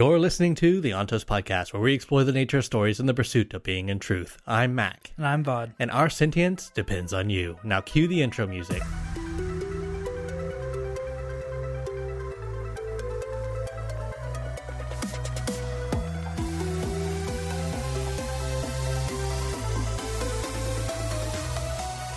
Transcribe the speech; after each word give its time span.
You're 0.00 0.18
listening 0.18 0.54
to 0.54 0.80
the 0.80 0.92
Ontos 0.92 1.26
Podcast, 1.26 1.74
where 1.74 1.82
we 1.82 1.92
explore 1.92 2.24
the 2.24 2.32
nature 2.32 2.56
of 2.56 2.64
stories 2.64 3.00
in 3.00 3.04
the 3.04 3.12
pursuit 3.12 3.52
of 3.52 3.62
being 3.62 3.90
in 3.90 3.98
truth. 3.98 4.38
I'm 4.46 4.74
Maq, 4.74 5.12
And 5.18 5.26
I'm 5.26 5.44
Vaud. 5.44 5.74
and 5.78 5.90
our 5.90 6.08
sentience 6.08 6.70
depends 6.74 7.12
on 7.12 7.28
you. 7.28 7.58
Now, 7.64 7.82
cue 7.82 8.08
the 8.08 8.22
intro 8.22 8.46
music. 8.46 8.80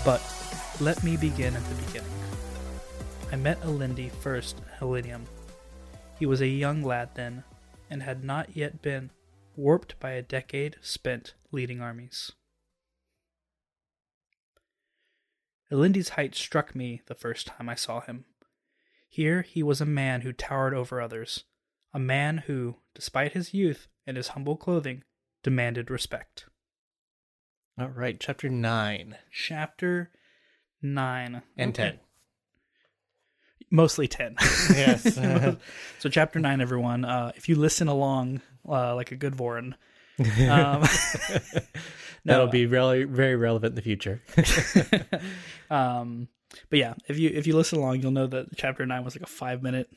But 0.05 0.21
let 0.79 1.03
me 1.03 1.15
begin 1.17 1.55
at 1.55 1.63
the 1.65 1.75
beginning. 1.75 2.09
I 3.31 3.35
met 3.35 3.61
Alendi 3.61 4.11
first 4.11 4.57
at 4.59 4.79
Khlennium. 4.79 5.21
He 6.19 6.25
was 6.25 6.41
a 6.41 6.47
young 6.47 6.83
lad 6.83 7.09
then, 7.15 7.43
and 7.89 8.03
had 8.03 8.23
not 8.23 8.55
yet 8.55 8.81
been 8.81 9.11
warped 9.55 9.99
by 9.99 10.11
a 10.11 10.21
decade 10.21 10.77
spent 10.81 11.33
leading 11.51 11.81
armies. 11.81 12.31
Alendi's 15.71 16.09
height 16.09 16.35
struck 16.35 16.75
me 16.75 17.01
the 17.07 17.15
first 17.15 17.47
time 17.47 17.67
I 17.69 17.75
saw 17.75 18.01
him. 18.01 18.25
Here 19.09 19.41
he 19.41 19.63
was 19.63 19.81
a 19.81 19.85
man 19.85 20.21
who 20.21 20.33
towered 20.33 20.73
over 20.73 21.01
others, 21.01 21.45
a 21.93 21.99
man 21.99 22.39
who, 22.47 22.77
despite 22.93 23.33
his 23.33 23.53
youth 23.53 23.87
and 24.05 24.17
his 24.17 24.29
humble 24.29 24.57
clothing, 24.57 25.03
demanded 25.43 25.89
respect. 25.89 26.45
All 27.79 27.87
right, 27.89 28.19
chapter 28.19 28.49
9 28.49 29.17
Chapter 29.31 30.11
9. 30.81 31.41
and 31.57 31.69
Okay. 31.71 31.89
10. 31.91 31.99
Mostly 33.73 34.07
10. 34.07 34.35
Yes. 34.69 35.15
so, 35.99 36.09
chapter 36.09 36.39
9, 36.39 36.61
everyone. 36.61 37.05
Uh, 37.05 37.31
if 37.35 37.49
you 37.49 37.55
listen 37.55 37.87
along 37.87 38.41
uh, 38.69 38.93
like 38.95 39.11
a 39.11 39.15
good 39.15 39.33
Vorin, 39.33 39.73
um, 40.19 40.83
That'll 42.25 42.45
no, 42.45 42.51
be 42.51 42.67
really 42.67 43.03
very 43.03 43.35
relevant 43.35 43.71
in 43.71 43.75
the 43.75 43.81
future. 43.81 44.21
um, 45.71 46.27
but 46.69 46.77
yeah, 46.77 46.93
if 47.07 47.17
you 47.17 47.31
if 47.33 47.47
you 47.47 47.55
listen 47.55 47.79
along, 47.79 48.01
you'll 48.01 48.11
know 48.11 48.27
that 48.27 48.55
chapter 48.55 48.85
9 48.85 49.03
was 49.03 49.15
like 49.15 49.23
a 49.23 49.25
five 49.25 49.63
minute 49.63 49.89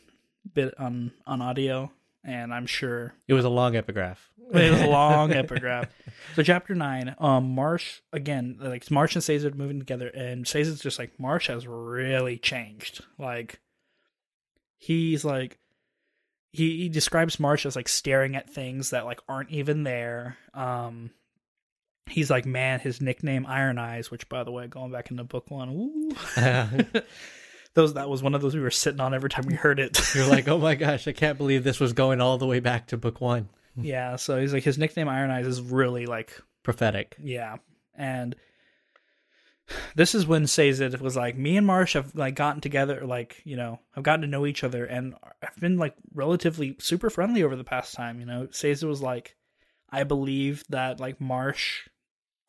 bit 0.54 0.74
on, 0.80 1.12
on 1.26 1.42
audio. 1.42 1.92
And 2.24 2.52
I'm 2.54 2.66
sure 2.66 3.14
it 3.28 3.34
was 3.34 3.44
a 3.44 3.50
long 3.50 3.76
epigraph. 3.76 4.30
it 4.52 4.72
was 4.72 4.80
a 4.80 4.86
long 4.88 5.32
epigraph. 5.32 5.90
So 6.34 6.42
chapter 6.42 6.74
nine, 6.74 7.14
um, 7.18 7.54
Marsh 7.54 8.00
again, 8.12 8.56
like 8.58 8.90
Marsh 8.90 9.14
and 9.14 9.22
Sazed 9.22 9.54
moving 9.54 9.78
together, 9.78 10.08
and 10.08 10.44
Sazed's 10.44 10.80
just 10.80 10.98
like 10.98 11.20
Marsh 11.20 11.46
has 11.46 11.68
really 11.68 12.36
changed. 12.36 13.04
Like 13.16 13.60
he's 14.78 15.24
like 15.24 15.58
he 16.52 16.78
he 16.78 16.88
describes 16.88 17.40
Marsh 17.40 17.66
as 17.66 17.76
like 17.76 17.88
staring 17.88 18.36
at 18.36 18.50
things 18.50 18.90
that 18.90 19.04
like 19.04 19.20
aren't 19.28 19.50
even 19.50 19.82
there. 19.84 20.36
Um, 20.54 21.10
he's 22.06 22.30
like 22.30 22.46
man, 22.46 22.80
his 22.80 23.00
nickname 23.00 23.46
Iron 23.46 23.78
Eyes, 23.78 24.10
which 24.10 24.28
by 24.28 24.44
the 24.44 24.52
way, 24.52 24.66
going 24.66 24.92
back 24.92 25.10
into 25.10 25.24
book 25.24 25.50
one, 25.50 25.70
ooh, 25.70 26.10
those 27.74 27.94
that 27.94 28.08
was 28.08 28.22
one 28.22 28.34
of 28.34 28.40
those 28.40 28.54
we 28.54 28.60
were 28.60 28.70
sitting 28.70 29.00
on 29.00 29.14
every 29.14 29.30
time 29.30 29.44
we 29.46 29.54
heard 29.54 29.78
it. 29.78 30.00
You're 30.14 30.26
like, 30.26 30.48
oh 30.48 30.58
my 30.58 30.74
gosh, 30.74 31.06
I 31.06 31.12
can't 31.12 31.38
believe 31.38 31.64
this 31.64 31.80
was 31.80 31.92
going 31.92 32.20
all 32.20 32.38
the 32.38 32.46
way 32.46 32.60
back 32.60 32.88
to 32.88 32.96
book 32.96 33.20
one. 33.20 33.48
yeah, 33.76 34.16
so 34.16 34.40
he's 34.40 34.52
like 34.52 34.64
his 34.64 34.78
nickname 34.78 35.08
Iron 35.08 35.30
Eyes 35.30 35.46
is 35.46 35.60
really 35.60 36.06
like 36.06 36.40
Prophetic. 36.62 37.16
Yeah. 37.22 37.58
And 37.94 38.34
this 39.94 40.14
is 40.14 40.26
when 40.26 40.46
Sazed 40.46 40.98
was 41.00 41.16
like, 41.16 41.36
me 41.36 41.56
and 41.56 41.66
Marsh 41.66 41.94
have 41.94 42.14
like 42.14 42.34
gotten 42.34 42.60
together, 42.60 43.04
like, 43.04 43.42
you 43.44 43.56
know, 43.56 43.80
I've 43.96 44.04
gotten 44.04 44.22
to 44.22 44.26
know 44.26 44.46
each 44.46 44.62
other 44.62 44.84
and 44.84 45.14
I've 45.42 45.60
been 45.60 45.76
like 45.76 45.94
relatively 46.14 46.76
super 46.78 47.10
friendly 47.10 47.42
over 47.42 47.56
the 47.56 47.64
past 47.64 47.94
time. 47.94 48.20
You 48.20 48.26
know, 48.26 48.48
Sazed 48.50 48.84
was 48.84 49.02
like, 49.02 49.36
I 49.90 50.04
believe 50.04 50.64
that 50.68 51.00
like 51.00 51.20
Marsh 51.20 51.88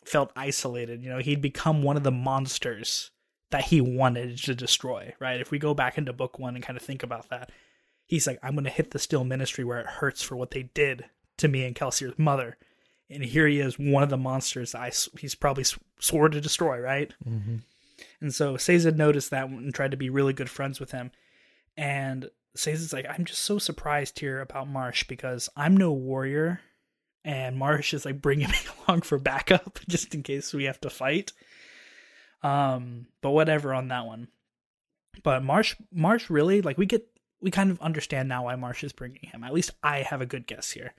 felt 0.05 0.31
isolated. 0.35 1.01
You 1.01 1.09
know, 1.09 1.19
he'd 1.19 1.41
become 1.41 1.83
one 1.83 1.97
of 1.97 2.03
the 2.03 2.11
monsters 2.11 3.11
that 3.51 3.65
he 3.65 3.81
wanted 3.81 4.37
to 4.37 4.55
destroy, 4.55 5.13
right? 5.19 5.39
If 5.39 5.51
we 5.51 5.59
go 5.59 5.73
back 5.73 5.97
into 5.97 6.13
book 6.13 6.37
one 6.37 6.55
and 6.55 6.63
kind 6.63 6.77
of 6.77 6.83
think 6.83 7.03
about 7.03 7.29
that, 7.29 7.51
he's 8.05 8.27
like, 8.27 8.39
I'm 8.43 8.53
going 8.53 8.65
to 8.65 8.69
hit 8.69 8.91
the 8.91 8.99
Steel 8.99 9.23
ministry 9.23 9.63
where 9.63 9.79
it 9.79 9.87
hurts 9.87 10.21
for 10.21 10.35
what 10.35 10.51
they 10.51 10.63
did 10.63 11.05
to 11.37 11.47
me 11.47 11.65
and 11.65 11.75
Kelsier's 11.75 12.17
mother 12.17 12.57
and 13.09 13.23
here 13.23 13.47
he 13.47 13.59
is, 13.59 13.79
one 13.79 14.03
of 14.03 14.09
the 14.09 14.17
monsters 14.17 14.75
I 14.75 14.91
he's 15.19 15.35
probably 15.35 15.65
swore 15.99 16.29
to 16.29 16.41
destroy, 16.41 16.79
right? 16.79 17.13
Mm-hmm. 17.27 17.57
And 18.21 18.33
so 18.33 18.57
Sazed 18.57 18.97
noticed 18.97 19.31
that 19.31 19.49
and 19.49 19.73
tried 19.73 19.91
to 19.91 19.97
be 19.97 20.09
really 20.09 20.33
good 20.33 20.49
friends 20.49 20.79
with 20.79 20.91
him. 20.91 21.11
And 21.75 22.29
Sazed's 22.55 22.93
like, 22.93 23.05
I'm 23.07 23.25
just 23.25 23.43
so 23.43 23.59
surprised 23.59 24.19
here 24.19 24.41
about 24.41 24.67
Marsh 24.67 25.03
because 25.05 25.49
I'm 25.55 25.77
no 25.77 25.91
warrior, 25.91 26.61
and 27.23 27.57
Marsh 27.57 27.93
is 27.93 28.05
like 28.05 28.21
bringing 28.21 28.49
me 28.51 28.57
along 28.87 29.01
for 29.01 29.17
backup 29.17 29.79
just 29.87 30.13
in 30.13 30.23
case 30.23 30.53
we 30.53 30.65
have 30.65 30.81
to 30.81 30.89
fight. 30.89 31.31
Um, 32.43 33.07
but 33.21 33.31
whatever 33.31 33.73
on 33.73 33.87
that 33.89 34.05
one. 34.05 34.27
But 35.23 35.43
Marsh, 35.43 35.75
Marsh 35.91 36.29
really 36.29 36.61
like 36.61 36.77
we 36.77 36.85
get 36.85 37.07
we 37.41 37.51
kind 37.51 37.71
of 37.71 37.79
understand 37.81 38.29
now 38.29 38.45
why 38.45 38.55
Marsh 38.55 38.83
is 38.83 38.93
bringing 38.93 39.23
him. 39.23 39.43
At 39.43 39.53
least 39.53 39.71
I 39.83 40.01
have 40.01 40.21
a 40.21 40.25
good 40.25 40.47
guess 40.47 40.71
here. 40.71 40.93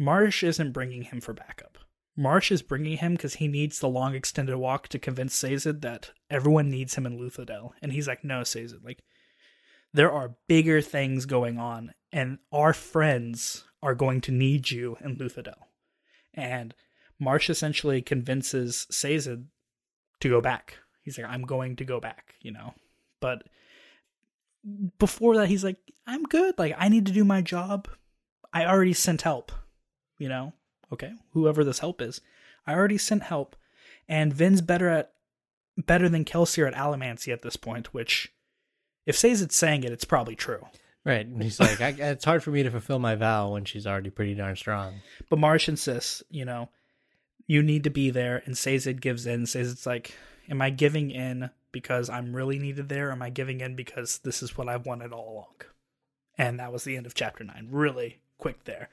Marsh 0.00 0.42
isn't 0.42 0.72
bringing 0.72 1.02
him 1.02 1.20
for 1.20 1.34
backup. 1.34 1.76
Marsh 2.16 2.50
is 2.50 2.62
bringing 2.62 2.96
him 2.96 3.12
because 3.12 3.34
he 3.34 3.46
needs 3.46 3.78
the 3.78 3.88
long 3.88 4.14
extended 4.14 4.56
walk 4.56 4.88
to 4.88 4.98
convince 4.98 5.34
Sazed 5.34 5.82
that 5.82 6.12
everyone 6.30 6.70
needs 6.70 6.94
him 6.94 7.04
in 7.04 7.18
Luthadel. 7.18 7.72
And 7.82 7.92
he's 7.92 8.08
like, 8.08 8.24
no, 8.24 8.42
Sazed, 8.42 8.82
like, 8.82 9.02
there 9.92 10.10
are 10.10 10.36
bigger 10.48 10.80
things 10.80 11.26
going 11.26 11.58
on, 11.58 11.92
and 12.10 12.38
our 12.50 12.72
friends 12.72 13.64
are 13.82 13.94
going 13.94 14.22
to 14.22 14.32
need 14.32 14.70
you 14.70 14.96
in 15.04 15.16
Luthadel. 15.16 15.66
And 16.32 16.74
Marsh 17.18 17.50
essentially 17.50 18.00
convinces 18.00 18.86
Sazed 18.90 19.42
to 20.20 20.28
go 20.30 20.40
back. 20.40 20.78
He's 21.02 21.18
like, 21.18 21.26
I'm 21.26 21.42
going 21.42 21.76
to 21.76 21.84
go 21.84 22.00
back, 22.00 22.36
you 22.40 22.52
know? 22.52 22.72
But 23.20 23.42
before 24.98 25.36
that, 25.36 25.48
he's 25.48 25.62
like, 25.62 25.76
I'm 26.06 26.22
good. 26.22 26.58
Like, 26.58 26.74
I 26.78 26.88
need 26.88 27.04
to 27.04 27.12
do 27.12 27.22
my 27.22 27.42
job. 27.42 27.86
I 28.50 28.64
already 28.64 28.94
sent 28.94 29.20
help 29.22 29.52
you 30.20 30.28
know? 30.28 30.52
Okay 30.92 31.12
whoever 31.32 31.64
this 31.64 31.80
help 31.80 32.00
is. 32.02 32.20
I 32.66 32.74
already 32.74 32.98
sent 32.98 33.24
help 33.24 33.56
and 34.08 34.32
vin's 34.32 34.60
better 34.60 34.88
at 34.88 35.12
better 35.76 36.08
than 36.08 36.24
kelsier 36.24 36.68
at 36.68 36.74
allomancy 36.74 37.32
at 37.32 37.42
this 37.42 37.56
point 37.56 37.94
which 37.94 38.32
if 39.06 39.16
Sazed's 39.16 39.56
saying 39.56 39.82
it 39.84 39.92
it's 39.92 40.04
probably 40.04 40.36
true. 40.36 40.66
Right. 41.02 41.26
And 41.26 41.42
he's 41.42 41.58
like, 41.58 41.80
I, 41.80 41.88
it's 41.98 42.26
hard 42.26 42.42
for 42.42 42.50
me 42.50 42.62
to 42.62 42.70
fulfill 42.70 42.98
my 42.98 43.14
vow 43.14 43.52
when 43.52 43.64
she's 43.64 43.86
already 43.86 44.10
pretty 44.10 44.34
darn 44.34 44.54
strong. 44.54 45.00
but 45.28 45.38
marsh 45.38 45.68
insists 45.68 46.22
you 46.30 46.44
know 46.44 46.68
you 47.46 47.62
need 47.62 47.84
to 47.84 47.90
be 47.90 48.10
there 48.10 48.42
and 48.44 48.56
Sazed 48.56 49.00
gives 49.00 49.26
in. 49.26 49.44
Sazed's 49.44 49.86
like 49.86 50.14
am 50.48 50.60
i 50.60 50.70
giving 50.70 51.10
in 51.10 51.50
because 51.72 52.10
i'm 52.10 52.34
really 52.34 52.58
needed 52.58 52.88
there 52.88 53.08
or 53.08 53.12
am 53.12 53.22
i 53.22 53.30
giving 53.30 53.60
in 53.60 53.76
because 53.76 54.18
this 54.18 54.42
is 54.42 54.58
what 54.58 54.68
i've 54.68 54.86
wanted 54.86 55.12
all 55.12 55.32
along? 55.32 55.54
And 56.36 56.58
that 56.58 56.72
was 56.72 56.84
the 56.84 56.96
end 56.96 57.06
of 57.06 57.14
chapter 57.14 57.44
9 57.44 57.68
really 57.70 58.20
quick 58.38 58.64
there 58.64 58.88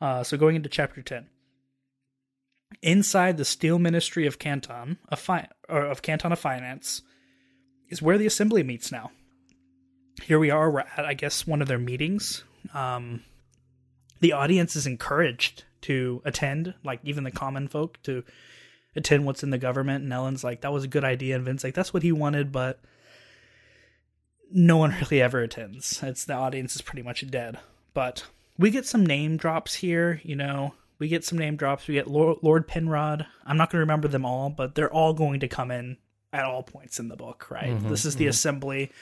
Uh, 0.00 0.22
so 0.22 0.36
going 0.36 0.56
into 0.56 0.68
chapter 0.68 1.02
10. 1.02 1.26
Inside 2.82 3.36
the 3.36 3.44
steel 3.44 3.78
ministry 3.78 4.26
of 4.26 4.38
Canton, 4.38 4.98
of, 5.08 5.20
fi- 5.20 5.48
or 5.68 5.84
of 5.84 6.02
Canton 6.02 6.32
of 6.32 6.38
Finance, 6.38 7.02
is 7.88 8.02
where 8.02 8.18
the 8.18 8.26
assembly 8.26 8.62
meets 8.62 8.90
now. 8.90 9.12
Here 10.22 10.38
we 10.38 10.50
are, 10.50 10.70
we're 10.70 10.80
at, 10.80 11.04
I 11.04 11.14
guess, 11.14 11.46
one 11.46 11.62
of 11.62 11.68
their 11.68 11.78
meetings. 11.78 12.44
Um, 12.72 13.22
the 14.20 14.32
audience 14.32 14.74
is 14.76 14.86
encouraged 14.86 15.64
to 15.82 16.22
attend, 16.24 16.74
like 16.82 17.00
even 17.04 17.24
the 17.24 17.30
common 17.30 17.68
folk, 17.68 18.02
to 18.04 18.24
attend 18.96 19.26
what's 19.26 19.42
in 19.42 19.50
the 19.50 19.58
government. 19.58 20.04
And 20.04 20.12
Elend's 20.12 20.44
like, 20.44 20.62
that 20.62 20.72
was 20.72 20.84
a 20.84 20.88
good 20.88 21.04
idea. 21.04 21.36
And 21.36 21.44
Vin's 21.44 21.64
like, 21.64 21.74
that's 21.74 21.92
what 21.92 22.02
he 22.02 22.12
wanted, 22.12 22.52
but 22.52 22.80
no 24.50 24.76
one 24.76 24.94
really 25.00 25.20
ever 25.20 25.40
attends. 25.40 26.02
It's 26.02 26.24
the 26.24 26.34
audience 26.34 26.74
is 26.74 26.82
pretty 26.82 27.02
much 27.02 27.28
dead. 27.30 27.58
But 27.92 28.24
we 28.58 28.70
get 28.70 28.86
some 28.86 29.04
name 29.04 29.36
drops 29.36 29.74
here, 29.74 30.20
you 30.22 30.36
know. 30.36 30.74
We 30.98 31.08
get 31.08 31.24
some 31.24 31.38
name 31.38 31.56
drops. 31.56 31.88
We 31.88 31.94
get 31.94 32.06
Lord, 32.06 32.38
Lord 32.42 32.68
Penrod. 32.68 33.26
I'm 33.44 33.56
not 33.56 33.70
going 33.70 33.78
to 33.78 33.84
remember 33.84 34.08
them 34.08 34.24
all, 34.24 34.48
but 34.48 34.74
they're 34.74 34.92
all 34.92 35.12
going 35.12 35.40
to 35.40 35.48
come 35.48 35.70
in 35.70 35.96
at 36.32 36.44
all 36.44 36.62
points 36.62 36.98
in 36.98 37.08
the 37.08 37.16
book, 37.16 37.50
right? 37.50 37.70
Mm-hmm, 37.70 37.88
this 37.88 38.04
is 38.04 38.16
the 38.16 38.24
mm-hmm. 38.24 38.30
assembly. 38.30 38.92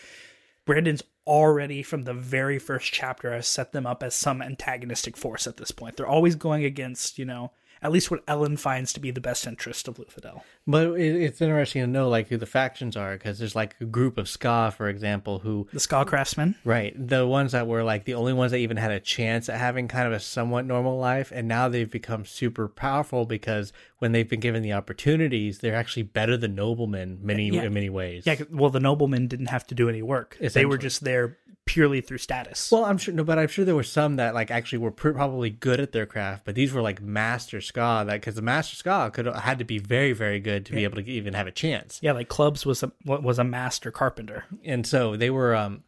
Brandon's 0.64 1.02
already 1.26 1.82
from 1.82 2.04
the 2.04 2.14
very 2.14 2.58
first 2.58 2.92
chapter 2.92 3.32
has 3.32 3.46
set 3.46 3.72
them 3.72 3.86
up 3.86 4.02
as 4.02 4.14
some 4.14 4.42
antagonistic 4.42 5.16
force 5.16 5.46
at 5.46 5.56
this 5.56 5.70
point. 5.70 5.96
They're 5.96 6.06
always 6.06 6.34
going 6.34 6.64
against, 6.64 7.18
you 7.18 7.24
know, 7.24 7.52
at 7.80 7.92
least 7.92 8.10
what 8.10 8.24
Elend 8.26 8.58
finds 8.58 8.92
to 8.92 9.00
be 9.00 9.10
the 9.10 9.20
best 9.20 9.46
interest 9.46 9.88
of 9.88 9.96
Luthadel. 9.96 10.42
But 10.66 10.92
it, 10.98 11.16
it's 11.20 11.40
interesting 11.40 11.82
to 11.82 11.86
know 11.88 12.08
like 12.08 12.28
who 12.28 12.36
the 12.36 12.46
factions 12.46 12.96
are 12.96 13.14
because 13.14 13.38
there's 13.38 13.56
like 13.56 13.74
a 13.80 13.84
group 13.84 14.16
of 14.16 14.26
Skaa, 14.26 14.72
for 14.72 14.88
example, 14.88 15.40
who 15.40 15.66
The 15.72 15.80
Skull 15.80 16.04
craftsmen, 16.04 16.54
right 16.64 16.94
the 16.96 17.26
ones 17.26 17.52
that 17.52 17.66
were 17.66 17.82
like 17.82 18.04
the 18.04 18.14
only 18.14 18.32
ones 18.32 18.52
that 18.52 18.58
even 18.58 18.76
had 18.76 18.92
a 18.92 19.00
chance 19.00 19.48
at 19.48 19.58
having 19.58 19.88
kind 19.88 20.06
of 20.06 20.12
a 20.12 20.20
somewhat 20.20 20.64
normal 20.64 20.98
life, 20.98 21.32
and 21.34 21.48
now 21.48 21.68
they've 21.68 21.90
become 21.90 22.24
super 22.24 22.68
powerful 22.68 23.24
because 23.24 23.72
when 23.98 24.12
they've 24.12 24.28
been 24.28 24.40
given 24.40 24.62
the 24.62 24.72
opportunities, 24.72 25.58
they're 25.58 25.74
actually 25.76 26.04
better 26.04 26.36
than 26.36 26.54
noblemen 26.54 27.18
many 27.22 27.48
Yeah. 27.48 27.62
in 27.64 27.74
many 27.74 27.90
ways. 27.90 28.24
Yeah, 28.26 28.36
well, 28.50 28.70
the 28.70 28.80
noblemen 28.80 29.26
didn't 29.28 29.46
have 29.46 29.66
to 29.68 29.74
do 29.74 29.88
any 29.88 30.02
work. 30.02 30.36
They 30.38 30.64
were 30.64 30.78
just 30.78 31.02
there 31.04 31.38
purely 31.64 32.00
through 32.00 32.18
status. 32.18 32.72
Well, 32.72 32.84
I'm 32.84 32.98
sure, 32.98 33.14
no, 33.14 33.22
but 33.22 33.38
I'm 33.38 33.46
sure 33.46 33.64
there 33.64 33.76
were 33.76 33.84
some 33.84 34.16
that 34.16 34.34
like 34.34 34.50
actually 34.50 34.78
were 34.78 34.90
pr- 34.90 35.12
probably 35.12 35.48
good 35.48 35.78
at 35.78 35.92
their 35.92 36.06
craft, 36.06 36.44
but 36.44 36.56
these 36.56 36.72
were 36.72 36.82
like 36.82 37.00
master 37.00 37.58
skaa 37.58 38.04
that 38.04 38.14
because 38.20 38.34
the 38.34 38.42
master 38.42 38.74
skaa 38.76 39.12
could 39.12 39.26
had 39.26 39.60
to 39.60 39.64
be 39.64 39.78
very, 39.78 40.12
very 40.12 40.40
good 40.40 40.51
to 40.60 40.72
be 40.72 40.84
able 40.84 40.96
to 41.02 41.10
even 41.10 41.34
have 41.34 41.46
a 41.46 41.52
chance. 41.52 41.98
yeah, 42.02 42.12
like 42.12 42.28
Clubs 42.28 42.64
was 42.66 42.82
a 42.82 42.92
was 43.04 43.38
a 43.38 43.44
master 43.44 43.90
carpenter. 43.90 44.44
and 44.64 44.86
so 44.86 45.16
they 45.16 45.30
were 45.30 45.54
um 45.54 45.82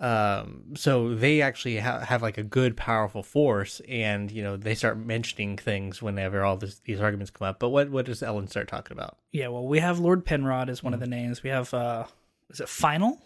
um 0.00 0.62
so 0.76 1.14
they 1.14 1.42
actually 1.42 1.78
ha- 1.78 1.98
have 2.00 2.22
like 2.22 2.38
a 2.38 2.42
good 2.44 2.76
powerful 2.76 3.22
force 3.22 3.80
and 3.88 4.30
you 4.30 4.42
know 4.44 4.56
they 4.56 4.74
start 4.76 4.96
mentioning 4.96 5.56
things 5.56 6.00
whenever 6.00 6.44
all 6.44 6.56
this, 6.56 6.78
these 6.84 7.00
arguments 7.00 7.30
come 7.32 7.48
up 7.48 7.58
but 7.58 7.70
what 7.70 7.90
what 7.90 8.06
does 8.06 8.20
Elend 8.22 8.48
start 8.48 8.68
talking 8.68 8.96
about 8.96 9.18
Yeah, 9.32 9.48
well, 9.48 9.66
we 9.66 9.80
have 9.80 9.98
Lord 9.98 10.24
Penrod 10.24 10.70
as 10.70 10.82
one 10.84 10.92
Mm. 10.92 10.94
of 10.94 11.00
the 11.00 11.06
names. 11.08 11.42
We 11.42 11.50
have 11.50 11.74
uh 11.74 12.04
is 12.48 12.60
it 12.60 12.68
Final? 12.68 13.20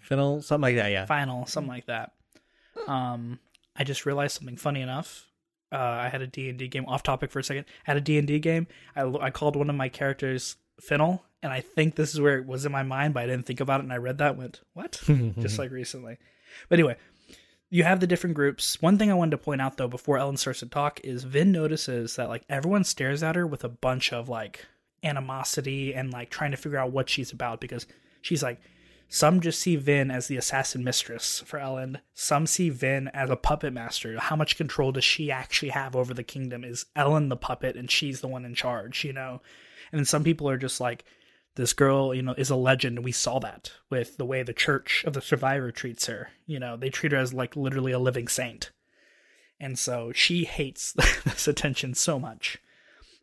Fennel, 0.00 0.40
something 0.42 0.62
like 0.62 0.76
that 0.76 0.90
yeah 0.90 1.04
Final, 1.04 1.44
something 1.46 1.68
like 1.70 1.86
that. 1.86 2.12
Um 2.86 3.38
I 3.76 3.84
just 3.84 4.06
realized 4.06 4.36
something 4.38 4.56
funny 4.56 4.80
enough. 4.80 5.26
Uh, 5.72 5.76
I 5.76 6.08
had 6.08 6.22
a 6.22 6.26
D&D 6.26 6.68
game 6.68 6.84
off 6.86 7.02
topic 7.02 7.30
for 7.30 7.38
a 7.38 7.44
second. 7.44 7.64
I 7.86 7.92
had 7.92 7.96
a 7.96 8.00
D&D 8.00 8.38
game. 8.40 8.66
I, 8.94 9.02
I 9.04 9.30
called 9.30 9.56
one 9.56 9.70
of 9.70 9.76
my 9.76 9.88
characters 9.88 10.56
Fennel, 10.80 11.24
and 11.42 11.52
I 11.52 11.60
think 11.60 11.94
this 11.94 12.12
is 12.12 12.20
where 12.20 12.38
it 12.38 12.46
was 12.46 12.66
in 12.66 12.72
my 12.72 12.82
mind, 12.82 13.14
but 13.14 13.22
I 13.22 13.26
didn't 13.26 13.46
think 13.46 13.60
about 13.60 13.80
it 13.80 13.84
and 13.84 13.92
I 13.92 13.96
read 13.96 14.18
that 14.18 14.32
and 14.32 14.38
went, 14.38 14.60
"What?" 14.74 15.00
just 15.40 15.58
like 15.58 15.70
recently. 15.70 16.18
But 16.68 16.78
anyway, 16.78 16.96
you 17.70 17.84
have 17.84 18.00
the 18.00 18.06
different 18.06 18.36
groups. 18.36 18.80
One 18.82 18.98
thing 18.98 19.10
I 19.10 19.14
wanted 19.14 19.32
to 19.32 19.38
point 19.38 19.60
out 19.60 19.76
though 19.76 19.88
before 19.88 20.18
Elend 20.18 20.38
starts 20.38 20.60
to 20.60 20.66
talk 20.66 21.00
is 21.04 21.24
Vin 21.24 21.52
notices 21.52 22.16
that 22.16 22.28
like 22.28 22.44
everyone 22.48 22.84
stares 22.84 23.22
at 23.22 23.36
her 23.36 23.46
with 23.46 23.64
a 23.64 23.68
bunch 23.68 24.12
of 24.12 24.28
like 24.28 24.66
animosity 25.02 25.94
and 25.94 26.12
like 26.12 26.30
trying 26.30 26.50
to 26.50 26.56
figure 26.56 26.78
out 26.78 26.92
what 26.92 27.08
she's 27.08 27.32
about 27.32 27.60
because 27.60 27.86
she's 28.20 28.42
like 28.42 28.60
some 29.12 29.42
just 29.42 29.60
see 29.60 29.76
Vin 29.76 30.10
as 30.10 30.28
the 30.28 30.38
assassin 30.38 30.82
mistress 30.82 31.42
for 31.44 31.58
Elend. 31.58 32.00
Some 32.14 32.46
see 32.46 32.70
Vin 32.70 33.08
as 33.08 33.28
a 33.28 33.36
puppet 33.36 33.74
master. 33.74 34.18
How 34.18 34.36
much 34.36 34.56
control 34.56 34.90
does 34.90 35.04
she 35.04 35.30
actually 35.30 35.68
have 35.68 35.94
over 35.94 36.14
the 36.14 36.22
kingdom? 36.22 36.64
Is 36.64 36.86
Elend 36.96 37.28
the 37.28 37.36
puppet 37.36 37.76
and 37.76 37.90
she's 37.90 38.22
the 38.22 38.26
one 38.26 38.46
in 38.46 38.54
charge, 38.54 39.04
you 39.04 39.12
know? 39.12 39.42
And 39.92 39.98
then 39.98 40.06
some 40.06 40.24
people 40.24 40.48
are 40.48 40.56
just 40.56 40.80
like, 40.80 41.04
this 41.56 41.74
girl, 41.74 42.14
you 42.14 42.22
know, 42.22 42.34
is 42.38 42.48
a 42.48 42.56
legend. 42.56 43.04
We 43.04 43.12
saw 43.12 43.38
that 43.40 43.72
with 43.90 44.16
the 44.16 44.24
way 44.24 44.42
the 44.42 44.54
Church 44.54 45.04
of 45.06 45.12
the 45.12 45.20
Survivor 45.20 45.70
treats 45.70 46.06
her. 46.06 46.30
You 46.46 46.58
know, 46.58 46.78
they 46.78 46.88
treat 46.88 47.12
her 47.12 47.18
as 47.18 47.34
like 47.34 47.54
literally 47.54 47.92
a 47.92 47.98
living 47.98 48.28
saint. 48.28 48.70
And 49.60 49.78
so 49.78 50.12
she 50.12 50.44
hates 50.44 50.92
this 51.24 51.46
attention 51.46 51.92
so 51.92 52.18
much. 52.18 52.56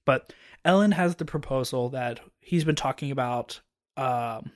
But 0.05 0.33
Elend 0.63 0.93
has 0.93 1.15
the 1.15 1.25
proposal 1.25 1.89
that 1.89 2.19
he's 2.41 2.63
been 2.63 2.75
talking 2.75 3.09
about 3.09 3.61
um, 3.97 4.51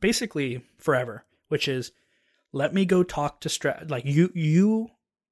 basically 0.00 0.64
forever, 0.78 1.24
which 1.48 1.68
is 1.68 1.92
let 2.52 2.72
me 2.72 2.84
go 2.84 3.02
talk 3.02 3.40
to 3.40 3.48
Straff. 3.48 3.90
Like 3.90 4.04
you, 4.04 4.30
you 4.34 4.88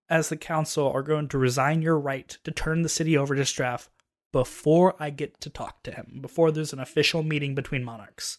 as 0.09 0.29
the 0.29 0.37
council 0.37 0.91
are 0.91 1.03
going 1.03 1.29
to 1.29 1.39
resign 1.39 1.81
your 1.83 1.99
right 1.99 2.37
to 2.45 2.51
turn 2.51 2.83
the 2.83 2.89
city 2.89 3.17
over 3.17 3.35
to 3.35 3.43
Straff 3.43 3.89
before 4.33 4.95
I 4.99 5.11
get 5.11 5.41
to 5.43 5.51
talk 5.51 5.83
to 5.85 5.93
him, 5.93 6.19
before 6.21 6.51
there's 6.51 6.73
an 6.73 6.81
official 6.81 7.23
meeting 7.23 7.55
between 7.55 7.85
monarchs. 7.85 8.39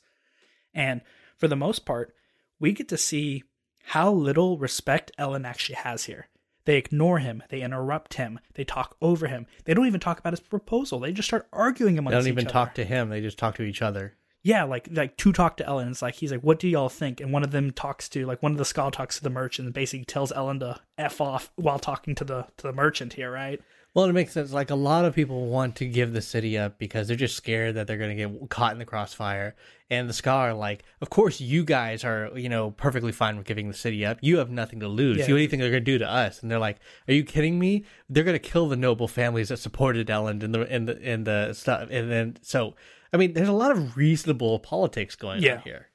And 0.74 1.02
for 1.38 1.48
the 1.48 1.56
most 1.56 1.86
part, 1.86 2.14
we 2.60 2.74
get 2.74 2.90
to 2.90 2.98
see 2.98 3.44
how 3.86 4.12
little 4.12 4.58
respect 4.58 5.12
Elend 5.20 5.46
actually 5.46 5.76
has 5.76 6.06
here. 6.06 6.28
They 6.66 6.78
ignore 6.78 7.20
him, 7.20 7.44
they 7.50 7.62
interrupt 7.62 8.16
him, 8.16 8.40
they 8.54 8.64
talk 8.64 8.96
over 9.02 9.28
him. 9.28 9.46
They 9.66 9.74
don't 9.74 9.88
even 9.88 10.00
talk 10.00 10.20
about 10.20 10.34
his 10.34 10.40
proposal. 10.40 11.00
They 11.00 11.12
just 11.12 11.28
start 11.28 11.48
arguing 11.52 11.98
amongst. 11.98 12.14
Themselves. 12.14 12.26
They 12.26 12.32
don't 12.32 12.38
even 12.40 12.48
each 12.48 12.54
talk 12.54 12.70
other. 12.70 12.76
to 12.76 12.86
him 12.86 13.10
they 13.10 13.22
just 13.22 13.38
talk 13.38 13.56
to 13.56 13.64
each 13.64 13.82
other 13.82 14.16
Yeah, 14.44 14.64
like 14.66 14.90
like 14.92 15.16
to 15.18 15.32
talk 15.32 15.58
to 15.58 15.64
Elend. 15.64 15.92
It's 15.92 16.02
like 16.02 16.16
he's 16.16 16.32
like, 16.32 16.42
"What 16.42 16.60
do 16.60 16.68
y'all 16.68 16.90
think?" 16.90 17.22
And 17.22 17.32
one 17.32 17.44
of 17.44 17.52
them 17.52 17.72
talks 17.72 18.10
to 18.10 18.26
like 18.26 18.44
one 18.44 18.52
of 18.52 18.58
the 18.58 18.66
skull 18.66 18.92
talks 18.92 19.18
to 19.18 19.24
the 19.24 19.30
merchant 19.30 19.68
and 19.68 19.74
basically 19.74 20.04
tells 20.06 20.32
Elend 20.34 20.60
to 20.60 20.80
f 20.98 21.22
off 21.22 21.52
while 21.56 21.80
talking 21.80 22.14
to 22.16 22.26
the 22.26 22.48
to 22.58 22.68
the 22.68 22.74
merchant 22.74 23.14
here, 23.14 23.32
right? 23.32 23.62
well 23.96 24.06
it 24.06 24.14
makes 24.14 24.32
sense 24.34 24.52
like 24.52 24.72
a 24.72 24.76
lot 24.76 25.06
of 25.06 25.14
people 25.14 25.46
want 25.46 25.76
to 25.76 25.86
give 25.86 26.14
the 26.14 26.22
city 26.22 26.58
up 26.58 26.80
because 26.80 27.08
they're 27.08 27.16
just 27.16 27.36
scared 27.38 27.76
that 27.76 27.86
they're 27.86 28.00
going 28.00 28.18
to 28.18 28.28
get 28.28 28.50
caught 28.50 28.72
in 28.74 28.80
the 28.80 28.86
crossfire 28.86 29.56
and 29.92 30.10
the 30.10 30.14
skaa 30.14 30.34
are 30.50 30.54
like 30.56 30.82
of 31.00 31.12
course 31.12 31.40
you 31.40 31.64
guys 31.64 32.04
are 32.04 32.32
you 32.36 32.50
know 32.50 32.72
perfectly 32.72 33.12
fine 33.12 33.38
with 33.38 33.46
giving 33.46 33.68
the 33.68 33.74
city 33.76 34.04
up 34.04 34.18
you 34.22 34.40
have 34.40 34.50
nothing 34.50 34.80
to 34.80 34.88
lose 34.88 35.18
Yeah. 35.18 35.26
what 35.26 35.36
do 35.36 35.38
you 35.44 35.48
think 35.48 35.62
they're 35.62 35.70
going 35.70 35.86
to 35.86 35.92
do 35.92 36.00
to 36.00 36.10
us 36.10 36.42
and 36.42 36.50
they're 36.50 36.58
like 36.58 36.80
are 37.08 37.14
you 37.14 37.24
kidding 37.24 37.60
me 37.60 37.84
they're 38.10 38.24
going 38.24 38.34
to 38.34 38.40
kill 38.50 38.68
the 38.68 38.76
noble 38.76 39.08
families 39.08 39.50
that 39.50 39.58
supported 39.58 40.08
Elend 40.08 40.42
and 40.42 40.56
the 40.56 40.62
and 40.62 40.88
the 40.90 40.98
in 41.00 41.24
the 41.26 41.54
stuff 41.54 41.88
and 41.92 42.12
then 42.12 42.38
so 42.42 42.74
i 43.14 43.18
mean 43.18 43.34
there's 43.34 43.48
a 43.50 43.54
lot 43.54 43.72
of 43.72 43.96
reasonable 43.96 44.60
politics 44.60 45.16
going 45.16 45.42
Yeah. 45.42 45.56
on 45.56 45.62
here 45.62 45.88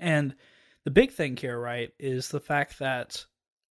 And 0.00 0.34
the 0.84 0.90
big 0.90 1.12
thing 1.12 1.36
here, 1.36 1.56
right, 1.58 1.90
is 2.00 2.28
the 2.28 2.40
fact 2.40 2.78
that 2.80 3.24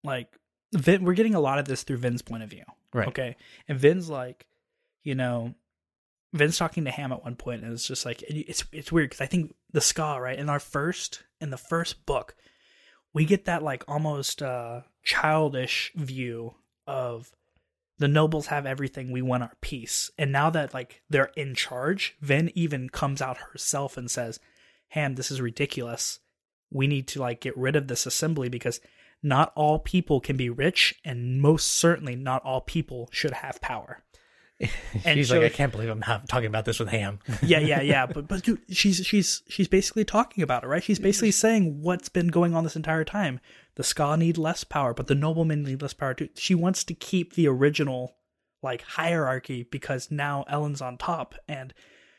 like 0.04 0.28
Vin, 0.72 1.02
we're 1.04 1.14
getting 1.14 1.34
a 1.34 1.40
lot 1.40 1.58
of 1.58 1.64
this 1.64 1.82
through 1.82 1.96
Vin's 1.98 2.22
point 2.22 2.44
of 2.44 2.50
view. 2.50 2.62
right 2.94 3.08
Okay. 3.08 3.36
And 3.66 3.76
Vin's 3.78 4.08
like, 4.08 4.46
you 5.02 5.16
know, 5.16 5.54
Vin's 6.32 6.56
talking 6.56 6.84
to 6.84 6.92
Ham 6.92 7.10
at 7.10 7.24
one 7.24 7.34
point, 7.34 7.64
and 7.64 7.72
it's 7.72 7.88
just 7.88 8.06
like 8.06 8.22
it's 8.28 8.64
it's 8.70 8.92
weird 8.92 9.10
because 9.10 9.20
I 9.20 9.26
think 9.26 9.52
the 9.72 9.80
skaa 9.80 10.20
right 10.20 10.38
in 10.38 10.48
our 10.48 10.60
first 10.60 11.24
in 11.40 11.50
the 11.50 11.56
first 11.58 12.06
book, 12.06 12.36
we 13.12 13.24
get 13.24 13.46
that 13.46 13.64
like 13.64 13.82
almost 13.88 14.40
uh 14.40 14.82
childish 15.02 15.90
view 15.96 16.54
of 16.86 17.32
the 18.00 18.08
nobles 18.08 18.46
have 18.46 18.64
everything 18.64 19.12
we 19.12 19.20
want 19.20 19.42
our 19.42 19.52
peace. 19.60 20.10
And 20.18 20.32
now 20.32 20.48
that 20.50 20.72
like 20.74 21.02
they're 21.10 21.30
in 21.36 21.54
charge 21.54 22.16
Vin 22.20 22.50
even 22.54 22.88
comes 22.88 23.20
out 23.22 23.36
herself 23.52 23.96
and 23.96 24.10
says 24.10 24.40
ham 24.88 25.14
this 25.14 25.30
is 25.30 25.40
ridiculous. 25.40 26.18
We 26.72 26.86
need 26.86 27.06
to 27.08 27.20
like 27.20 27.40
get 27.40 27.56
rid 27.56 27.76
of 27.76 27.88
this 27.88 28.06
assembly 28.06 28.48
because 28.48 28.80
not 29.22 29.52
all 29.54 29.78
people 29.78 30.18
can 30.18 30.38
be 30.38 30.48
rich 30.48 30.98
and 31.04 31.42
most 31.42 31.66
certainly 31.66 32.16
not 32.16 32.42
all 32.42 32.62
people 32.62 33.10
should 33.12 33.32
have 33.32 33.60
power 33.60 34.02
And 35.04 35.16
she's 35.18 35.28
so- 35.28 35.36
like 35.40 35.52
i 35.52 35.54
can't 35.54 35.72
believe 35.72 35.88
i'm 35.88 36.00
not 36.00 36.28
talking 36.28 36.46
about 36.46 36.64
this 36.64 36.78
with 36.78 36.88
ham. 36.90 37.18
Yeah 37.42 37.60
yeah 37.60 37.80
yeah. 37.80 38.06
But 38.06 38.28
but 38.28 38.42
dude 38.42 38.60
she's 38.70 39.04
she's 39.06 39.42
she's 39.48 39.68
basically 39.68 40.04
talking 40.04 40.42
about 40.44 40.64
it 40.64 40.66
right? 40.68 40.82
She's 40.82 40.98
basically 40.98 41.30
saying 41.30 41.80
what's 41.82 42.08
been 42.08 42.28
going 42.28 42.54
on 42.54 42.64
this 42.64 42.76
entire 42.76 43.04
time. 43.04 43.40
The 43.76 43.82
skaa 43.82 44.18
need 44.18 44.36
less 44.38 44.64
power 44.64 44.92
but 44.94 45.06
the 45.06 45.14
noblemen 45.14 45.62
need 45.62 45.80
less 45.82 45.94
power 45.94 46.14
too. 46.14 46.28
She 46.34 46.54
wants 46.54 46.84
to 46.84 46.94
keep 46.94 47.34
the 47.34 47.48
original 47.48 48.16
like 48.62 48.82
hierarchy 48.82 49.62
because 49.70 50.10
now 50.10 50.44
Elend's 50.50 50.82
on 50.82 50.98
top 50.98 51.34
and 51.48 51.72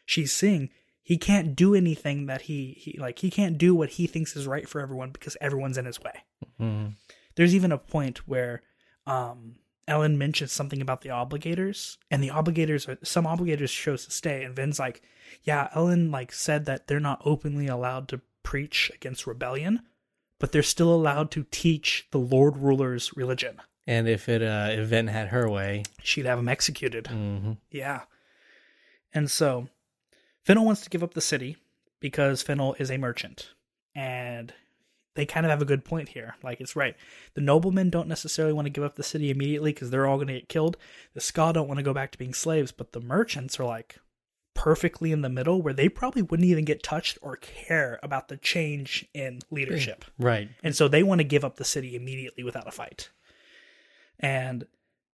she's 0.06 0.34
seeing 0.34 0.70
he 1.04 1.18
can't 1.18 1.56
do 1.56 1.76
anything 1.76 2.26
that 2.28 2.44
he, 2.44 2.76
he 2.80 2.98
like 3.00 3.20
he 3.20 3.30
can't 3.30 3.58
do 3.60 3.76
what 3.76 3.90
he 3.92 4.08
thinks 4.08 4.36
is 4.36 4.48
right 4.48 4.68
for 4.68 4.82
everyone 4.82 5.12
because 5.12 5.38
everyone's 5.40 5.78
in 5.78 5.86
his 5.86 6.00
way. 6.00 6.24
Mhm. 6.60 6.96
there's 7.36 7.54
even 7.54 7.72
a 7.72 7.78
point 7.78 8.28
where 8.28 8.64
um 9.06 9.56
Elend 9.92 10.18
mentions 10.18 10.52
something 10.52 10.82
about 10.82 11.02
the 11.02 11.10
obligators, 11.10 11.98
and 12.10 12.24
the 12.24 12.30
obligators 12.30 12.88
are 12.88 12.98
some 13.04 13.26
obligators 13.26 13.72
chose 13.72 14.06
to 14.06 14.12
stay, 14.12 14.44
and 14.44 14.56
Vin's 14.56 14.80
like, 14.80 15.02
Yeah, 15.44 15.70
Elend 15.76 16.12
like 16.12 16.32
said 16.34 16.66
that 16.66 16.88
they're 16.88 17.00
not 17.00 17.22
openly 17.26 17.68
allowed 17.68 18.08
to 18.10 18.22
preach 18.44 18.92
against 18.96 19.28
rebellion, 19.28 19.82
but 20.40 20.52
they're 20.52 20.64
still 20.64 20.94
allowed 20.94 21.30
to 21.32 21.46
teach 21.52 22.08
the 22.12 22.18
Lord 22.18 22.58
Ruler's 22.58 23.16
religion. 23.16 23.62
and 23.88 24.08
if 24.08 24.28
it 24.30 24.42
uh 24.42 24.70
if 24.72 24.88
Vin 24.88 25.08
had 25.08 25.28
her 25.30 25.50
way 25.50 25.84
She'd 26.04 26.26
have 26.26 26.40
him 26.40 26.48
executed. 26.50 27.06
mhm. 27.06 27.58
Yeah. 27.70 28.02
And 29.14 29.30
so 29.30 29.68
Fennel 30.44 30.66
wants 30.66 30.82
to 30.82 30.90
give 30.90 31.04
up 31.04 31.14
the 31.14 31.22
city 31.22 31.58
because 32.00 32.42
Fennel 32.42 32.76
is 32.80 32.90
a 32.92 32.98
merchant. 32.98 33.50
And 33.94 34.54
they 35.16 35.26
kind 35.26 35.46
of 35.46 35.50
have 35.50 35.62
a 35.62 35.66
good 35.66 35.84
point 35.84 36.10
here. 36.10 36.36
Like, 36.44 36.62
it's 36.62 36.76
right. 36.76 36.96
The 37.34 37.42
noblemen 37.42 37.90
don't 37.90 38.08
necessarily 38.08 38.54
want 38.54 38.66
to 38.66 38.72
give 38.72 38.84
up 38.84 38.96
the 38.96 39.04
city 39.04 39.30
immediately 39.30 39.74
because 39.74 39.90
they're 39.90 40.08
all 40.08 40.18
going 40.18 40.28
to 40.28 40.34
get 40.34 40.50
killed. 40.50 40.78
The 41.14 41.20
Skaa 41.20 41.54
don't 41.54 41.68
want 41.68 41.80
to 41.80 41.84
go 41.84 41.94
back 41.94 42.12
to 42.12 42.18
being 42.18 42.34
slaves, 42.34 42.72
but 42.72 42.94
the 42.94 43.02
merchants 43.02 43.60
are 43.60 43.66
like 43.66 43.98
perfectly 44.54 45.12
in 45.12 45.22
the 45.22 45.30
middle 45.30 45.62
where 45.62 45.74
they 45.74 45.90
probably 45.90 46.22
wouldn't 46.22 46.48
even 46.48 46.66
get 46.66 46.84
touched 46.84 47.18
or 47.22 47.38
care 47.38 48.00
about 48.04 48.28
the 48.28 48.38
change 48.38 49.06
in 49.14 49.40
leadership. 49.50 50.06
right 50.20 50.50
And 50.62 50.76
so 50.76 50.88
they 50.88 51.04
want 51.04 51.20
to 51.20 51.24
give 51.24 51.46
up 51.46 51.56
the 51.56 51.64
city 51.64 51.96
immediately 51.96 52.44
without 52.44 52.68
a 52.68 52.72
fight. 52.72 53.10
And 54.20 54.66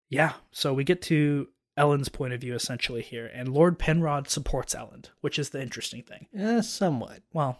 yeah, 0.08 0.34
so 0.52 0.72
we 0.72 0.84
get 0.84 1.02
to 1.02 1.48
Elend's 1.76 2.08
point 2.08 2.32
of 2.32 2.40
view 2.40 2.54
essentially 2.54 3.02
here. 3.02 3.30
And 3.34 3.48
Lord 3.48 3.78
Penrod 3.78 4.28
supports 4.28 4.74
Elend, 4.74 5.06
which 5.20 5.38
is 5.38 5.50
the 5.50 5.60
interesting 5.60 6.02
thing. 6.02 6.26
uh, 6.40 6.62
somewhat 6.62 7.20
Well, 7.32 7.58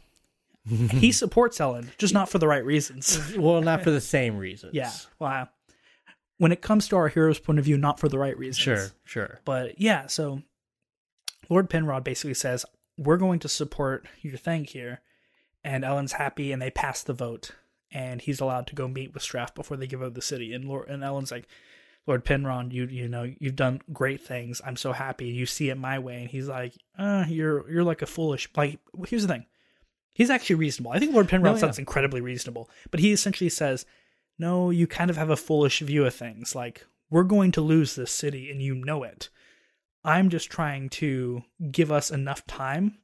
he 0.66 1.12
supports 1.12 1.58
Elend, 1.58 1.96
just 1.98 2.14
not 2.14 2.28
for 2.28 2.38
the 2.38 2.48
right 2.48 2.64
reasons. 2.64 3.20
well 3.38 3.60
not 3.60 3.82
for 3.82 3.90
the 3.90 4.00
same 4.00 4.36
reasons 4.36 4.74
yeah. 4.74 4.92
Well, 5.18 5.48
when 6.38 6.52
it 6.52 6.62
comes 6.62 6.88
to 6.88 6.96
our 6.96 7.08
hero's 7.08 7.38
point 7.38 7.58
of 7.58 7.64
view, 7.64 7.78
not 7.78 8.00
for 8.00 8.08
the 8.08 8.18
right 8.18 8.36
reasons. 8.36 8.58
sure 8.58 8.88
sure 9.04 9.40
But 9.44 9.80
yeah, 9.80 10.06
so 10.06 10.42
Lord 11.48 11.70
Penrod 11.70 12.04
basically 12.04 12.34
says, 12.34 12.64
We're 12.96 13.16
going 13.16 13.40
to 13.40 13.48
support 13.48 14.06
your 14.20 14.36
thing 14.36 14.64
here. 14.64 15.00
And 15.62 15.84
Elend's 15.84 16.12
happy 16.12 16.52
and 16.52 16.60
they 16.60 16.70
pass 16.70 17.02
the 17.02 17.14
vote. 17.14 17.52
And 17.90 18.20
he's 18.20 18.40
allowed 18.40 18.66
to 18.68 18.74
go 18.74 18.88
meet 18.88 19.14
with 19.14 19.22
Straff 19.22 19.54
before 19.54 19.76
they 19.76 19.86
give 19.86 20.02
up 20.02 20.14
the 20.14 20.22
city. 20.22 20.52
And 20.52 20.64
Lord 20.64 20.88
and 20.88 21.02
Elend's 21.02 21.30
like, 21.30 21.46
Lord 22.06 22.24
Penrod, 22.24 22.72
you 22.72 22.84
you 22.86 23.08
know 23.08 23.32
you've 23.38 23.56
done 23.56 23.80
great 23.92 24.20
things. 24.20 24.60
I'm 24.64 24.76
so 24.76 24.92
happy 24.92 25.26
you 25.26 25.46
see 25.46 25.70
it 25.70 25.78
my 25.78 25.98
way." 25.98 26.22
And 26.22 26.30
he's 26.30 26.48
like, 26.48 26.74
uh, 26.98 27.24
"You're 27.28 27.70
you're 27.70 27.84
like 27.84 28.02
a 28.02 28.06
foolish 28.06 28.50
like." 28.56 28.78
Here's 29.06 29.22
the 29.22 29.28
thing, 29.28 29.46
he's 30.14 30.30
actually 30.30 30.56
reasonable. 30.56 30.92
I 30.92 30.98
think 30.98 31.12
Lord 31.12 31.28
Penrod 31.28 31.44
No, 31.44 31.54
yeah. 31.56 31.60
sounds 31.60 31.78
incredibly 31.78 32.22
reasonable, 32.22 32.70
but 32.90 33.00
he 33.00 33.12
essentially 33.12 33.50
says, 33.50 33.84
"No, 34.38 34.70
you 34.70 34.86
kind 34.86 35.10
of 35.10 35.16
have 35.18 35.30
a 35.30 35.36
foolish 35.36 35.80
view 35.80 36.06
of 36.06 36.14
things. 36.14 36.54
Like 36.54 36.86
we're 37.10 37.24
going 37.24 37.52
to 37.52 37.60
lose 37.60 37.94
this 37.94 38.10
city, 38.10 38.50
and 38.50 38.62
you 38.62 38.74
know 38.74 39.02
it. 39.02 39.28
I'm 40.02 40.30
just 40.30 40.50
trying 40.50 40.88
to 40.90 41.42
give 41.70 41.92
us 41.92 42.10
enough 42.10 42.46
time. 42.46 42.98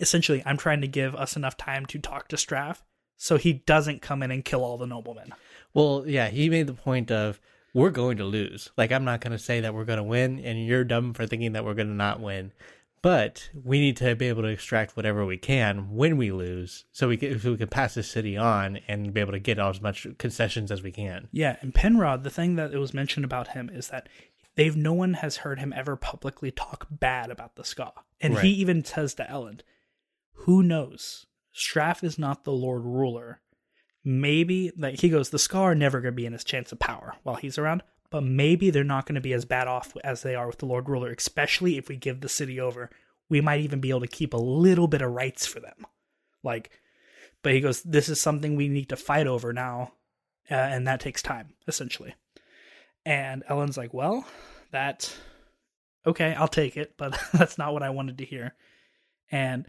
Essentially, 0.00 0.42
I'm 0.46 0.56
trying 0.56 0.80
to 0.82 0.88
give 0.88 1.16
us 1.16 1.36
enough 1.36 1.56
time 1.56 1.86
to 1.86 1.98
talk 1.98 2.28
to 2.28 2.36
Straff." 2.36 2.82
So 3.16 3.36
he 3.36 3.52
doesn't 3.52 4.00
come 4.00 4.22
in 4.22 4.30
and 4.30 4.44
kill 4.44 4.62
all 4.62 4.78
the 4.78 4.86
noblemen. 4.86 5.34
Well, 5.74 6.04
yeah, 6.06 6.28
he 6.28 6.48
made 6.48 6.68
the 6.68 6.72
point 6.72 7.10
of 7.10 7.40
we're 7.74 7.90
going 7.90 8.16
to 8.18 8.24
lose. 8.24 8.70
Like 8.76 8.92
I'm 8.92 9.04
not 9.04 9.20
going 9.20 9.32
to 9.32 9.38
say 9.38 9.60
that 9.60 9.74
we're 9.74 9.84
going 9.84 9.98
to 9.98 10.04
win, 10.04 10.38
and 10.38 10.64
you're 10.64 10.84
dumb 10.84 11.14
for 11.14 11.26
thinking 11.26 11.52
that 11.52 11.64
we're 11.64 11.74
going 11.74 11.88
to 11.88 11.94
not 11.94 12.20
win. 12.20 12.52
But 13.02 13.50
we 13.54 13.78
need 13.80 13.96
to 13.98 14.14
be 14.16 14.26
able 14.28 14.42
to 14.42 14.48
extract 14.48 14.96
whatever 14.96 15.24
we 15.24 15.36
can 15.36 15.94
when 15.94 16.16
we 16.16 16.32
lose, 16.32 16.84
so 16.92 17.08
we 17.08 17.16
can, 17.16 17.38
so 17.38 17.52
we 17.52 17.56
can 17.56 17.68
pass 17.68 17.94
the 17.94 18.02
city 18.02 18.36
on 18.36 18.78
and 18.88 19.14
be 19.14 19.20
able 19.20 19.32
to 19.32 19.38
get 19.38 19.58
as 19.58 19.80
much 19.80 20.06
concessions 20.18 20.70
as 20.72 20.82
we 20.82 20.90
can. 20.90 21.28
Yeah, 21.30 21.56
and 21.60 21.74
Penrod, 21.74 22.24
the 22.24 22.30
thing 22.30 22.56
that 22.56 22.72
it 22.74 22.78
was 22.78 22.92
mentioned 22.94 23.24
about 23.24 23.48
him 23.48 23.70
is 23.72 23.88
that 23.88 24.08
they've 24.56 24.76
no 24.76 24.92
one 24.92 25.14
has 25.14 25.38
heard 25.38 25.60
him 25.60 25.72
ever 25.76 25.94
publicly 25.96 26.50
talk 26.50 26.86
bad 26.90 27.30
about 27.30 27.54
the 27.56 27.62
Skaa. 27.62 27.92
And 28.20 28.34
Right. 28.34 28.44
he 28.44 28.50
even 28.52 28.84
says 28.84 29.14
to 29.14 29.24
Elend, 29.24 29.60
Who 30.44 30.62
knows? 30.62 31.26
Straff 31.54 32.02
is 32.02 32.18
not 32.18 32.44
the 32.44 32.52
Lord 32.52 32.82
Ruler. 32.84 33.40
Maybe 34.04 34.72
like 34.76 35.00
he 35.00 35.08
goes, 35.08 35.30
the 35.30 35.38
Skaa 35.38 35.60
are 35.60 35.74
never 35.74 36.00
gonna 36.00 36.12
be 36.12 36.26
in 36.26 36.32
his 36.32 36.44
chance 36.44 36.72
of 36.72 36.78
power 36.78 37.14
while 37.24 37.36
he's 37.36 37.58
around, 37.58 37.82
but 38.10 38.22
maybe 38.22 38.70
they're 38.70 38.84
not 38.84 39.06
gonna 39.06 39.20
be 39.20 39.32
as 39.32 39.44
bad 39.44 39.68
off 39.68 39.96
as 40.02 40.22
they 40.22 40.34
are 40.34 40.46
with 40.46 40.58
the 40.58 40.66
Lord 40.66 40.88
Ruler, 40.88 41.10
especially 41.10 41.76
if 41.76 41.88
we 41.88 41.96
give 41.96 42.20
the 42.20 42.28
city 42.28 42.60
over. 42.60 42.90
We 43.28 43.40
might 43.40 43.60
even 43.60 43.80
be 43.80 43.90
able 43.90 44.00
to 44.00 44.06
keep 44.06 44.32
a 44.32 44.38
little 44.38 44.88
bit 44.88 45.02
of 45.02 45.12
rights 45.12 45.46
for 45.46 45.60
them. 45.60 45.86
Like 46.42 46.70
but 47.42 47.52
he 47.52 47.60
goes, 47.60 47.82
This 47.82 48.08
is 48.08 48.20
something 48.20 48.56
we 48.56 48.68
need 48.68 48.88
to 48.88 48.96
fight 48.96 49.26
over 49.26 49.52
now 49.52 49.92
uh, 50.50 50.54
and 50.54 50.86
that 50.86 51.00
takes 51.00 51.22
time 51.22 51.54
essentially 51.66 52.14
and 53.04 53.44
Elend's 53.48 53.76
like 53.76 53.94
well 53.94 54.26
that 54.70 55.14
okay 56.06 56.34
i'll 56.34 56.48
take 56.48 56.76
it 56.76 56.94
but 56.96 57.18
that's 57.32 57.58
not 57.58 57.72
what 57.72 57.82
i 57.82 57.90
wanted 57.90 58.18
to 58.18 58.24
hear 58.24 58.54
and 59.30 59.66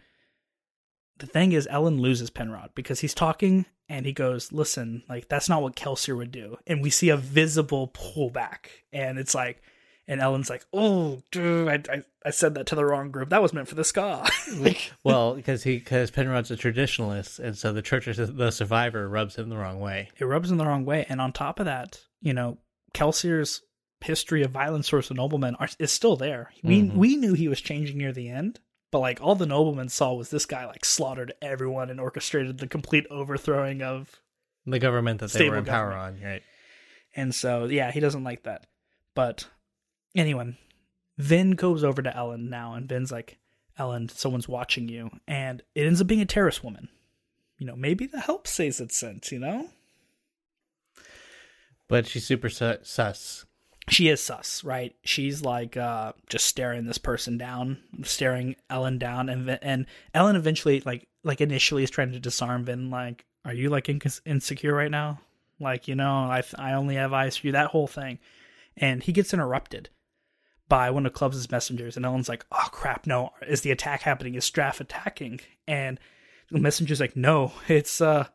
the 1.19 1.27
thing 1.27 1.51
is 1.51 1.67
Elend 1.71 1.99
loses 1.99 2.29
penrod 2.29 2.71
because 2.75 2.99
he's 3.01 3.13
talking 3.13 3.65
and 3.87 4.05
he 4.05 4.11
goes 4.13 4.51
listen 4.51 5.03
like 5.09 5.27
that's 5.29 5.47
not 5.49 5.61
what 5.61 5.75
kelsier 5.75 6.15
would 6.17 6.31
do 6.31 6.57
and 6.67 6.81
we 6.81 6.89
see 6.89 7.09
a 7.09 7.17
visible 7.17 7.87
pullback 7.89 8.67
and 8.93 9.17
it's 9.19 9.33
like 9.35 9.61
and 10.07 10.21
Elend's 10.21 10.49
like 10.49 10.65
oh 10.73 11.21
dude 11.31 11.67
i, 11.67 11.93
I, 11.93 12.03
I 12.25 12.29
said 12.31 12.55
that 12.55 12.65
to 12.67 12.75
the 12.75 12.85
wrong 12.85 13.11
group 13.11 13.29
that 13.29 13.41
was 13.41 13.53
meant 13.53 13.67
for 13.67 13.75
the 13.75 13.83
skaa 13.83 14.27
like 14.63 14.91
Well, 15.03 15.35
because 15.35 15.63
he 15.63 15.77
because 15.77 16.11
Penrod's 16.11 16.51
a 16.51 16.57
traditionalist, 16.57 17.39
and 17.39 17.57
so 17.57 17.71
the 17.71 17.81
Church 17.81 18.07
of 18.07 18.35
the 18.35 18.51
Survivor 18.51 19.07
rubs 19.07 19.35
him 19.35 19.49
the 19.49 19.57
wrong 19.57 19.79
way. 19.79 20.09
it 20.17 20.25
rubs 20.25 20.51
him 20.51 20.57
the 20.57 20.65
wrong 20.65 20.83
way. 20.85 21.05
And 21.07 21.21
on 21.21 21.31
top 21.31 21.59
of 21.59 21.65
that, 21.67 21.99
you 22.21 22.33
know, 22.33 22.57
Kelsier's 22.93 23.61
history 24.01 24.43
of 24.43 24.51
violence 24.51 24.89
towards 24.89 25.07
the 25.07 25.13
noblemen 25.13 25.55
are, 25.55 25.69
is 25.79 25.91
still 25.91 26.15
there. 26.15 26.51
We 26.63 26.81
Mhm. 26.83 26.95
we 26.95 27.15
knew 27.15 27.33
he 27.33 27.47
was 27.47 27.61
changing 27.61 27.97
near 27.97 28.11
the 28.11 28.29
end, 28.29 28.59
but 28.91 28.99
like 28.99 29.19
all 29.21 29.35
the 29.35 29.45
noblemen 29.45 29.89
saw 29.89 30.13
was 30.13 30.29
this 30.29 30.45
guy 30.45 30.65
like 30.65 30.85
slaughtered 30.85 31.33
everyone 31.41 31.89
and 31.89 31.99
orchestrated 31.99 32.57
the 32.57 32.67
complete 32.67 33.05
overthrowing 33.09 33.81
of. 33.81 34.21
The 34.65 34.79
government 34.79 35.19
that 35.21 35.31
they 35.31 35.49
were 35.49 35.57
in 35.57 35.65
power 35.65 35.93
on, 35.93 36.19
right? 36.21 36.43
And 37.15 37.33
so 37.33 37.65
yeah, 37.65 37.91
he 37.91 37.99
doesn't 37.99 38.23
like 38.23 38.43
that. 38.43 38.67
But 39.15 39.47
anyway, 40.15 40.57
Vin 41.17 41.51
goes 41.51 41.83
over 41.83 42.01
to 42.01 42.11
Elend 42.11 42.49
now, 42.49 42.73
and 42.73 42.87
Vin's 42.87 43.11
like, 43.11 43.37
"Elend, 43.77 44.11
someone's 44.11 44.47
watching 44.47 44.87
you," 44.87 45.09
and 45.27 45.61
it 45.75 45.85
ends 45.85 46.01
up 46.01 46.07
being 46.07 46.21
a 46.21 46.25
Terris 46.25 46.63
woman. 46.63 46.89
You 47.57 47.65
know, 47.67 47.75
maybe 47.75 48.05
the 48.05 48.21
help 48.21 48.47
says 48.47 48.79
its 48.79 48.95
sense. 48.95 49.31
You 49.31 49.39
know. 49.39 49.69
But 51.87 52.05
she's 52.05 52.25
super 52.25 52.49
su- 52.49 52.77
sus. 52.83 53.45
She 53.89 54.07
is 54.09 54.21
sus, 54.21 54.63
right? 54.63 54.95
She's 55.03 55.43
like 55.43 55.75
uh, 55.75 56.13
just 56.29 56.45
staring 56.45 56.85
this 56.85 56.97
person 56.97 57.37
down, 57.37 57.79
staring 58.03 58.55
Elend 58.69 58.99
down, 58.99 59.29
and 59.29 59.49
and 59.61 59.85
Elend 60.13 60.35
eventually 60.35 60.81
like 60.85 61.07
like 61.23 61.41
initially 61.41 61.83
is 61.83 61.89
trying 61.89 62.11
to 62.11 62.19
disarm 62.19 62.65
Vin. 62.65 62.89
Like, 62.89 63.25
are 63.45 63.53
you 63.53 63.69
like 63.69 63.89
in- 63.89 64.01
insecure 64.25 64.73
right 64.73 64.91
now? 64.91 65.21
Like, 65.59 65.87
you 65.87 65.95
know, 65.95 66.11
I 66.11 66.43
I 66.57 66.73
only 66.73 66.95
have 66.95 67.13
eyes 67.13 67.37
for 67.37 67.47
you. 67.47 67.53
That 67.53 67.71
whole 67.71 67.87
thing, 67.87 68.19
and 68.77 69.03
he 69.03 69.11
gets 69.11 69.33
interrupted 69.33 69.89
by 70.67 70.91
one 70.91 71.05
of 71.05 71.13
Clubs' 71.13 71.49
messengers, 71.51 71.97
and 71.97 72.05
Elend's 72.05 72.29
like, 72.29 72.45
"Oh 72.51 72.67
crap, 72.71 73.07
no! 73.07 73.31
Is 73.47 73.61
the 73.61 73.71
attack 73.71 74.01
happening? 74.03 74.35
Is 74.35 74.49
Straff 74.49 74.79
attacking?" 74.79 75.41
And 75.67 75.99
the 76.51 76.59
messenger's 76.59 76.99
like, 76.99 77.15
"No, 77.15 77.53
it's 77.67 78.01
uh, 78.01 78.27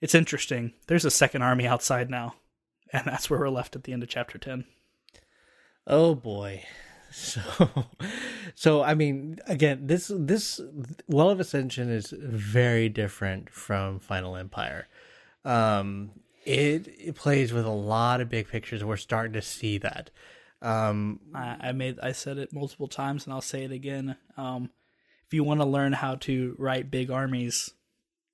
it's 0.00 0.14
interesting. 0.14 0.72
There's 0.86 1.04
a 1.04 1.10
second 1.10 1.42
army 1.42 1.66
outside 1.66 2.10
now." 2.10 2.34
And 2.94 3.06
that's 3.06 3.30
where 3.30 3.40
we're 3.40 3.48
left 3.48 3.74
at 3.74 3.84
the 3.84 3.94
end 3.94 4.02
of 4.02 4.10
chapter 4.10 4.36
10. 4.36 4.66
Oh 5.86 6.14
boy. 6.14 6.64
So, 7.14 7.42
so 8.54 8.82
I 8.82 8.94
mean, 8.94 9.38
again, 9.46 9.86
this 9.86 10.10
this 10.14 10.62
Well 11.08 11.28
of 11.28 11.40
Ascension 11.40 11.90
is 11.90 12.14
very 12.18 12.88
different 12.88 13.50
from 13.50 13.98
Final 13.98 14.34
Empire. 14.34 14.88
Um, 15.44 16.12
it 16.46 16.88
it 16.88 17.14
plays 17.14 17.52
with 17.52 17.66
a 17.66 17.70
lot 17.70 18.22
of 18.22 18.30
big 18.30 18.48
pictures, 18.48 18.82
we're 18.82 18.96
starting 18.96 19.34
to 19.34 19.42
see 19.42 19.76
that. 19.76 20.10
Um, 20.62 21.20
I, 21.34 21.56
I 21.60 21.72
made 21.72 22.00
I 22.00 22.12
said 22.12 22.38
it 22.38 22.50
multiple 22.50 22.88
times 22.88 23.26
and 23.26 23.34
I'll 23.34 23.42
say 23.42 23.64
it 23.64 23.72
again. 23.72 24.16
Um, 24.38 24.70
if 25.26 25.34
you 25.34 25.44
want 25.44 25.60
to 25.60 25.66
learn 25.66 25.92
how 25.92 26.14
to 26.14 26.56
write 26.58 26.90
big 26.90 27.10
armies, 27.10 27.72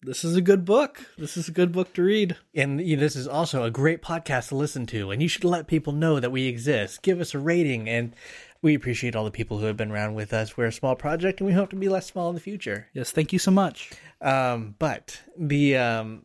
this 0.03 0.25
is 0.25 0.37
a 0.37 0.41
good 0.41 0.65
book. 0.65 1.07
This 1.17 1.37
is 1.37 1.49
a 1.49 1.53
good 1.53 1.73
book 1.73 1.93
to 1.95 2.03
read. 2.03 2.37
and 2.55 2.81
you 2.81 2.97
know, 2.97 3.01
this 3.01 3.17
is 3.17 3.27
also 3.27 3.65
a 3.65 3.71
great 3.71 4.03
podcast 4.03 4.49
to 4.49 4.57
listen 4.57 4.87
to, 4.87 5.11
and 5.11 5.23
you 5.23 5.29
should 5.29 5.45
let 5.45 5.67
people 5.67 5.93
know 5.93 6.21
that 6.21 6.31
we 6.31 6.47
exist. 6.47 7.03
Give 7.03 7.21
us 7.21 7.35
a 7.35 7.39
rating, 7.39 7.89
and 7.89 8.15
we 8.63 8.75
appreciate 8.75 9.17
all 9.17 9.25
the 9.25 9.31
people 9.31 9.59
who 9.59 9.67
have 9.67 9.77
been 9.77 9.91
around 9.91 10.15
with 10.15 10.33
us. 10.33 10.57
We're 10.57 10.67
a 10.67 10.73
small 10.73 10.97
project, 10.97 11.41
and 11.41 11.47
we 11.47 11.53
hope 11.53 11.71
to 11.71 11.77
be 11.77 11.89
less 11.89 12.07
small 12.07 12.29
in 12.29 12.35
the 12.35 12.41
future. 12.41 12.89
Yes, 12.93 13.11
thank 13.11 13.33
you 13.33 13.39
so 13.39 13.51
much. 13.51 13.91
Um, 14.21 14.75
but 14.79 15.21
the 15.37 15.77
um, 15.77 16.23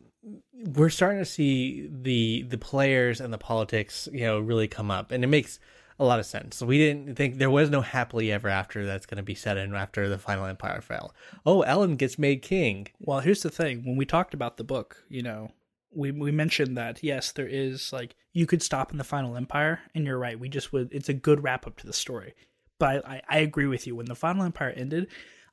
we're 0.52 0.90
starting 0.90 1.18
to 1.18 1.24
see 1.24 1.88
the 1.90 2.42
the 2.42 2.58
players 2.58 3.20
and 3.20 3.32
the 3.32 3.38
politics, 3.38 4.08
you 4.12 4.20
know, 4.20 4.38
really 4.38 4.68
come 4.68 4.90
up, 4.90 5.10
and 5.10 5.24
it 5.24 5.28
makes 5.28 5.58
a 5.98 6.04
lot 6.04 6.18
of 6.18 6.26
sense. 6.26 6.60
We 6.60 6.78
didn't 6.78 7.16
think 7.16 7.38
there 7.38 7.50
was 7.50 7.70
no 7.70 7.80
happily 7.80 8.32
ever 8.32 8.48
after 8.48 8.84
that's 8.84 9.06
going 9.06 9.18
to 9.18 9.22
be 9.22 9.34
set 9.34 9.56
in 9.56 9.74
after 9.74 10.08
the 10.08 10.18
final 10.18 10.46
empire 10.46 10.80
fell. 10.80 11.14
Oh, 11.46 11.62
Elend 11.66 11.98
gets 11.98 12.18
made 12.18 12.42
king. 12.42 12.88
Well, 12.98 13.20
here's 13.20 13.42
the 13.42 13.50
thing. 13.50 13.84
When 13.84 13.96
we 13.96 14.04
talked 14.04 14.34
about 14.34 14.56
the 14.56 14.64
book, 14.64 15.04
you 15.08 15.22
know, 15.22 15.52
we 15.94 16.10
we 16.10 16.32
mentioned 16.32 16.76
that 16.76 17.02
yes, 17.02 17.32
there 17.32 17.46
is 17.46 17.92
like 17.92 18.16
you 18.32 18.46
could 18.46 18.62
stop 18.62 18.90
in 18.90 18.98
the 18.98 19.04
final 19.04 19.36
empire, 19.36 19.80
and 19.94 20.04
you're 20.04 20.18
right. 20.18 20.38
We 20.38 20.48
just 20.48 20.72
would. 20.72 20.88
It's 20.92 21.08
a 21.08 21.14
good 21.14 21.42
wrap 21.42 21.66
up 21.66 21.76
to 21.78 21.86
the 21.86 21.92
story. 21.92 22.34
But 22.78 23.06
I, 23.06 23.22
I 23.28 23.38
agree 23.38 23.66
with 23.66 23.86
you. 23.86 23.94
When 23.94 24.06
the 24.06 24.16
final 24.16 24.42
empire 24.42 24.74
ended, 24.76 25.06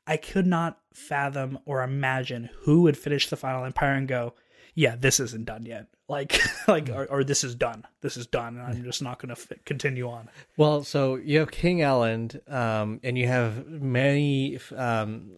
I 0.07 0.17
could 0.17 0.47
not 0.47 0.79
fathom 0.93 1.59
or 1.65 1.83
imagine 1.83 2.49
who 2.61 2.81
would 2.81 2.97
finish 2.97 3.29
the 3.29 3.37
final 3.37 3.63
empire 3.63 3.93
and 3.93 4.07
go, 4.07 4.33
"Yeah, 4.75 4.95
this 4.95 5.19
isn't 5.19 5.45
done 5.45 5.65
yet." 5.65 5.87
Like, 6.07 6.41
like, 6.67 6.89
or, 6.89 7.05
or 7.05 7.23
this 7.23 7.43
is 7.43 7.55
done. 7.55 7.85
This 8.01 8.17
is 8.17 8.27
done, 8.27 8.57
and 8.57 8.67
I'm 8.67 8.83
just 8.83 9.01
not 9.01 9.19
going 9.19 9.33
to 9.33 9.41
f- 9.41 9.63
continue 9.65 10.09
on. 10.09 10.29
Well, 10.57 10.83
so 10.83 11.15
you 11.15 11.39
have 11.39 11.51
King 11.51 11.79
Elend, 11.79 12.51
um, 12.51 12.99
and 13.03 13.17
you 13.17 13.27
have 13.27 13.67
many 13.67 14.59
um, 14.75 15.31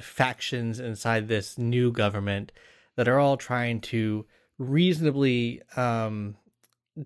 factions 0.00 0.78
inside 0.78 1.28
this 1.28 1.58
new 1.58 1.90
government 1.90 2.52
that 2.96 3.08
are 3.08 3.18
all 3.18 3.36
trying 3.36 3.80
to 3.80 4.26
reasonably 4.58 5.62
um, 5.76 6.36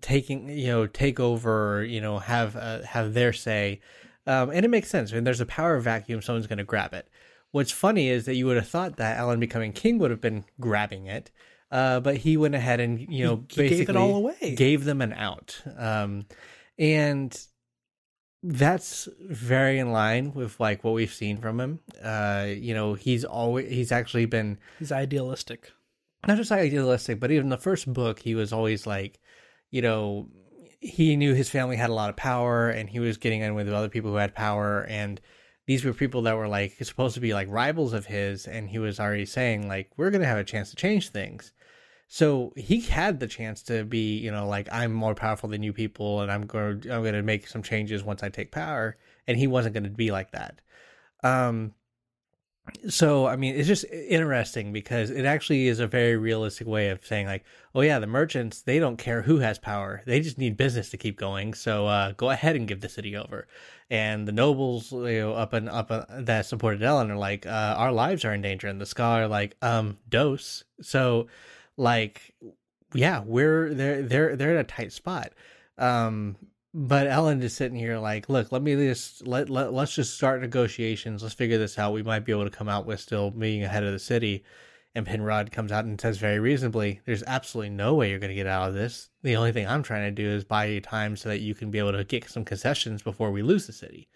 taking 0.01 0.49
you 0.49 0.67
know 0.67 0.87
take 0.87 1.21
over, 1.21 1.85
you 1.85 2.01
know 2.01 2.19
have 2.19 2.57
uh, 2.57 2.83
have 2.83 3.15
their 3.15 3.33
say, 3.33 3.81
um, 4.27 4.51
and 4.51 4.65
it 4.65 4.69
makes 4.69 4.91
sense. 4.91 5.13
When 5.13 5.25
there's 5.25 5.41
a 5.41 5.47
power 5.47 5.79
vacuum, 5.79 6.23
someone's 6.23 6.47
going 6.47 6.59
to 6.59 6.65
grab 6.65 6.93
it. 6.95 7.09
What's 7.53 7.71
funny 7.71 8.09
is 8.09 8.25
that 8.27 8.35
you 8.35 8.47
would 8.47 8.57
have 8.57 8.69
thought 8.69 8.97
that 8.97 9.19
Elend 9.19 9.41
becoming 9.41 9.73
king 9.73 9.99
would 9.99 10.11
have 10.11 10.21
been 10.21 10.45
grabbing 10.59 11.07
it, 11.07 11.31
uh, 11.75 12.01
but 12.01 12.17
he 12.17 12.37
went 12.37 12.55
ahead 12.55 12.81
and 12.81 13.01
you 13.01 13.25
know 13.27 13.45
He- 13.51 13.63
he 13.65 13.69
gave 13.69 13.89
it 13.91 13.97
all 13.97 14.17
away. 14.17 14.55
gave 14.57 14.85
them 14.85 15.03
an 15.03 15.13
out, 15.13 15.61
um, 15.77 16.27
and 16.79 17.37
that's 18.43 19.09
very 19.29 19.79
in 19.79 19.91
line 19.91 20.33
with 20.35 20.61
like 20.61 20.85
what 20.85 20.93
we've 20.95 21.13
seen 21.13 21.39
from 21.39 21.59
him. 21.61 21.81
Uh, 22.03 22.47
you 22.49 22.75
know, 22.75 22.95
he's 22.95 23.25
always 23.25 23.71
he's 23.71 23.93
actually 23.93 24.27
been 24.27 24.59
He's 24.79 24.93
idealistic. 24.93 25.73
not 26.29 26.37
just 26.37 26.53
idealistic, 26.53 27.21
but 27.21 27.31
even 27.31 27.49
the 27.49 27.57
first 27.57 27.91
book, 27.93 28.19
he 28.21 28.35
was 28.35 28.53
always 28.53 28.87
like, 28.87 29.19
you 29.71 29.81
know, 29.83 30.29
he 30.81 31.17
knew 31.17 31.33
his 31.35 31.49
family 31.49 31.77
had 31.77 31.89
a 31.91 31.95
lot 31.95 32.11
of 32.11 32.17
power, 32.17 32.69
and 32.69 32.89
he 32.91 33.01
was 33.01 33.17
getting 33.17 33.41
in 33.41 33.55
with 33.55 33.69
other 33.73 33.89
people 33.89 34.11
who 34.11 34.17
had 34.19 34.35
power, 34.35 34.85
and 34.91 35.21
these 35.67 35.83
were 35.83 35.95
people 35.95 36.21
that 36.23 36.37
were 36.37 36.49
like 36.49 36.75
supposed 36.83 37.15
to 37.15 37.21
be 37.23 37.33
like 37.33 37.49
rivals 37.51 37.95
of 37.95 38.05
his, 38.05 38.47
and 38.47 38.69
he 38.69 38.79
was 38.79 39.01
already 39.01 39.25
saying 39.25 39.67
like, 39.69 39.89
we're 39.97 40.11
gonna 40.11 40.27
have 40.27 40.37
a 40.39 40.45
chance 40.45 40.69
to 40.69 40.77
change 40.77 41.09
things. 41.09 41.54
So 42.15 42.53
he 42.55 42.79
had 42.79 43.19
the 43.19 43.27
chance 43.27 43.61
to 43.65 43.83
be, 43.83 44.17
you 44.19 44.31
know, 44.31 44.47
like 44.47 44.69
I'm 44.71 44.93
more 44.93 45.17
powerful 45.17 45.49
than 45.49 45.65
you 45.65 45.73
people, 45.73 46.21
and 46.21 46.31
I'm 46.31 46.47
going 46.47 46.85
I'm 46.89 47.03
going 47.03 47.15
to 47.15 47.25
make 47.25 47.49
some 47.49 47.61
changes 47.61 48.05
once 48.05 48.23
I 48.23 48.29
take 48.29 48.53
power, 48.53 48.97
and 49.27 49.37
he 49.37 49.49
wasn't 49.49 49.75
going 49.75 49.83
to 49.83 49.91
be 49.91 50.13
like 50.13 50.31
that. 50.31 50.61
Um, 51.25 51.75
so 52.89 53.27
I 53.27 53.35
mean, 53.35 53.57
it's 53.57 53.67
just 53.67 53.85
interesting 53.91 54.73
because 54.73 55.11
it 55.11 55.25
actually 55.25 55.67
is 55.67 55.81
a 55.81 55.89
very 55.89 56.17
realistic 56.17 56.69
way 56.69 56.91
of 56.91 57.05
saying 57.05 57.27
like, 57.27 57.45
oh 57.75 57.81
yeah, 57.81 57.99
the 57.99 58.07
merchants 58.07 58.63
they 58.63 58.79
don't 58.79 58.97
care 58.97 59.23
who 59.23 59.39
has 59.39 59.59
power, 59.59 60.01
they 60.07 60.21
just 60.21 60.39
need 60.39 60.57
business 60.57 60.91
to 60.91 60.97
keep 60.97 61.19
going. 61.19 61.53
So 61.53 61.89
uh, 61.89 62.13
go 62.13 62.31
ahead 62.31 62.55
and 62.55 62.69
give 62.69 62.81
the 62.81 62.89
city 62.89 63.17
over. 63.17 63.49
And 63.91 64.29
the 64.29 64.33
nobles, 64.33 64.93
you 64.93 65.19
know, 65.19 65.35
up 65.35 65.53
and 65.53 65.69
up 65.69 65.91
uh, 65.91 66.05
that 66.11 66.47
supported 66.47 66.81
Elend 66.81 67.11
are 67.11 67.17
like, 67.17 67.45
uh, 67.45 67.75
our 67.77 67.91
lives 67.91 68.25
are 68.25 68.33
in 68.33 68.41
danger, 68.41 68.69
and 68.69 68.81
the 68.81 68.85
Skaa 68.85 69.23
are 69.23 69.27
like, 69.27 69.57
um, 69.63 69.99
dose. 70.09 70.63
So, 70.81 71.27
like, 71.77 72.35
yeah, 72.95 73.23
we're 73.25 73.75
they're 73.75 74.03
they're 74.03 74.37
they're 74.37 74.53
in 74.53 74.59
a 74.59 74.65
tight 74.65 74.93
spot. 74.93 75.33
Um, 75.79 76.37
but 76.73 77.07
Elend 77.07 77.43
is 77.43 77.55
sitting 77.55 77.79
here 77.79 77.99
like, 77.99 78.29
look, 78.29 78.51
let 78.51 78.63
me 78.63 78.75
just 78.75 79.27
let, 79.27 79.49
let 79.49 79.73
let's 79.73 79.95
just 79.95 80.15
start 80.15 80.41
negotiations. 80.41 81.23
Let's 81.23 81.35
figure 81.35 81.59
this 81.59 81.79
out. 81.79 81.93
We 81.93 82.03
might 82.03 82.25
be 82.25 82.33
able 82.33 82.45
to 82.45 82.51
come 82.51 82.69
out 82.69 82.87
with 82.87 83.01
still 83.01 83.31
being 83.31 83.63
ahead 83.63 83.85
of 83.85 83.93
the 83.93 83.99
city. 83.99 84.45
And 84.97 85.05
Penrod 85.05 85.51
comes 85.51 85.73
out 85.73 85.85
and 85.85 86.01
says 86.01 86.19
very 86.19 86.39
reasonably, 86.39 87.01
"There's 87.05 87.25
absolutely 87.25 87.71
no 87.71 87.95
way 87.95 88.11
you're 88.11 88.21
going 88.21 88.31
to 88.31 88.35
get 88.35 88.47
out 88.47 88.69
of 88.69 88.75
this. 88.75 89.11
The 89.23 89.35
only 89.35 89.51
thing 89.51 89.67
I'm 89.67 89.83
trying 89.83 90.05
to 90.05 90.23
do 90.23 90.29
is 90.29 90.45
buy 90.45 90.67
you 90.67 90.81
time 90.81 91.17
so 91.17 91.29
that 91.29 91.41
you 91.41 91.55
can 91.55 91.71
be 91.73 91.81
able 91.81 91.93
to 91.93 92.05
get 92.05 92.29
some 92.29 92.45
concessions 92.45 93.03
before 93.03 93.33
we 93.33 93.43
lose 93.43 93.67
the 93.67 93.73
city, 93.73 94.09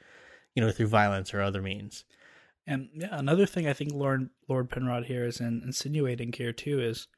you 0.54 0.62
know, 0.62 0.70
through 0.70 0.86
violence 0.86 1.34
or 1.34 1.42
other 1.42 1.62
means." 1.62 2.04
And 2.64 2.90
yeah, 2.94 3.08
another 3.10 3.46
thing 3.46 3.66
I 3.66 3.72
think 3.72 3.92
Lord 3.92 4.30
Lord 4.48 4.68
Penrod 4.68 5.06
here 5.06 5.24
is 5.24 5.40
in, 5.40 5.62
insinuating 5.64 6.32
here 6.32 6.52
too 6.52 6.80
is, 6.80 7.08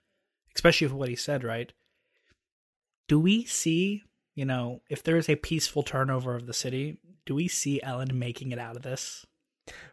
especially 0.54 0.86
with 0.86 0.96
what 0.96 1.08
he 1.08 1.16
said, 1.16 1.44
right? 1.44 1.72
Do 3.08 3.18
we 3.18 3.44
see 3.44 4.04
you 4.34 4.44
know, 4.44 4.80
if 4.88 5.02
there 5.02 5.18
is 5.18 5.28
a 5.28 5.36
peaceful 5.36 5.82
turnover 5.82 6.34
of 6.34 6.46
the 6.46 6.54
city, 6.54 6.98
do 7.26 7.34
we 7.34 7.48
see 7.48 7.80
Elend 7.84 8.12
making 8.12 8.52
it 8.52 8.58
out 8.58 8.76
of 8.76 8.82
this? 8.82 9.26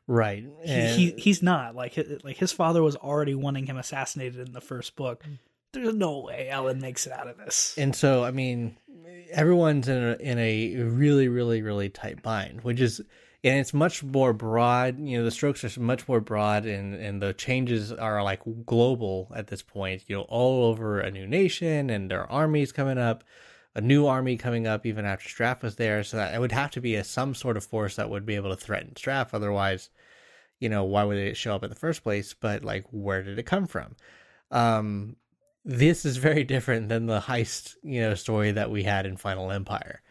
Right. 0.07 0.45
And... 0.63 0.95
He, 0.95 1.11
he 1.11 1.19
he's 1.19 1.43
not 1.43 1.75
like 1.75 1.95
his, 1.95 2.23
like 2.23 2.37
his 2.37 2.51
father 2.53 2.81
was 2.81 2.95
already 2.95 3.35
wanting 3.35 3.65
him 3.65 3.77
assassinated 3.77 4.47
in 4.47 4.53
the 4.53 4.61
first 4.61 4.95
book. 4.95 5.23
Mm. 5.23 5.39
There's 5.73 5.93
no 5.93 6.19
way 6.19 6.49
Elend 6.51 6.79
makes 6.79 7.05
it 7.05 7.11
out 7.11 7.27
of 7.27 7.37
this. 7.37 7.75
And 7.77 7.93
so, 7.93 8.23
I 8.23 8.31
mean, 8.31 8.77
everyone's 9.31 9.89
in 9.89 10.01
a, 10.01 10.13
in 10.13 10.39
a 10.39 10.75
really, 10.77 11.27
really, 11.27 11.61
really 11.61 11.89
tight 11.89 12.23
bind, 12.23 12.61
which 12.61 12.79
is, 12.79 13.01
and 13.47 13.59
it's 13.59 13.73
much 13.73 14.03
more 14.03 14.33
broad. 14.33 14.99
You 14.99 15.19
know, 15.19 15.23
the 15.23 15.31
strokes 15.31 15.63
are 15.63 15.79
much 15.79 16.07
more 16.07 16.21
broad, 16.21 16.65
and 16.65 16.93
and 16.93 17.21
the 17.21 17.33
changes 17.33 17.91
are 17.91 18.23
like 18.23 18.41
global 18.65 19.31
at 19.35 19.47
this 19.47 19.61
point. 19.61 20.03
You 20.07 20.17
know, 20.17 20.21
all 20.23 20.65
over 20.65 20.99
a 20.99 21.11
new 21.11 21.27
nation, 21.27 21.89
and 21.89 22.09
there 22.11 22.21
are 22.21 22.31
armies 22.31 22.71
coming 22.71 22.97
up 22.97 23.23
a 23.77 23.81
new 23.81 24.07
army 24.07 24.37
coming 24.37 24.65
up 24.65 24.87
even 24.87 25.05
after 25.05 25.29
Straff 25.29 25.61
was 25.61 25.75
there. 25.75 26.03
So 26.03 26.17
that 26.17 26.33
it 26.33 26.39
would 26.39 26.51
have 26.51 26.71
to 26.71 26.81
be 26.81 26.95
a, 26.95 27.03
some 27.03 27.35
sort 27.35 27.57
of 27.57 27.63
force 27.63 27.95
that 27.95 28.09
would 28.09 28.25
be 28.25 28.35
able 28.35 28.49
to 28.49 28.55
threaten 28.61 28.93
Straff. 28.95 29.29
Otherwise, 29.33 29.91
you 30.59 30.67
know, 30.67 30.83
why 30.83 31.03
would 31.03 31.17
it 31.17 31.37
show 31.37 31.53
up 31.53 31.63
in 31.63 31.69
the 31.69 31.75
first 31.75 32.01
place? 32.03 32.33
But 32.33 32.65
like, 32.65 32.85
where 32.89 33.21
did 33.21 33.37
it 33.37 33.45
come 33.45 33.67
from? 33.67 33.95
Um, 34.49 35.15
this 35.63 36.05
is 36.05 36.17
very 36.17 36.43
different 36.43 36.89
than 36.89 37.05
the 37.05 37.19
heist, 37.19 37.75
you 37.83 38.01
know, 38.01 38.15
story 38.15 38.51
that 38.51 38.71
we 38.71 38.81
had 38.81 39.05
in 39.05 39.15
Final 39.15 39.51
Empire. 39.51 40.01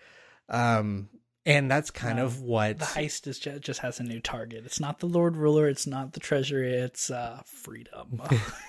Um, 0.49 1.09
and 1.47 1.71
that's 1.71 1.93
kind 1.93 2.19
of 2.19 2.43
what 2.43 2.81
the 2.81 2.85
heist 2.85 3.29
is 3.29 3.38
just, 3.38 3.62
just 3.62 3.81
has 3.81 4.00
a 4.00 4.03
new 4.03 4.19
target. 4.19 4.65
It's 4.67 4.81
not 4.81 4.99
the 4.99 5.07
Lord 5.07 5.37
Ruler, 5.37 5.69
it's 5.69 5.87
not 5.87 6.12
the 6.12 6.21
treasury, 6.21 6.75
it's 6.75 7.09
uh, 7.09 7.41
freedom. 7.47 8.21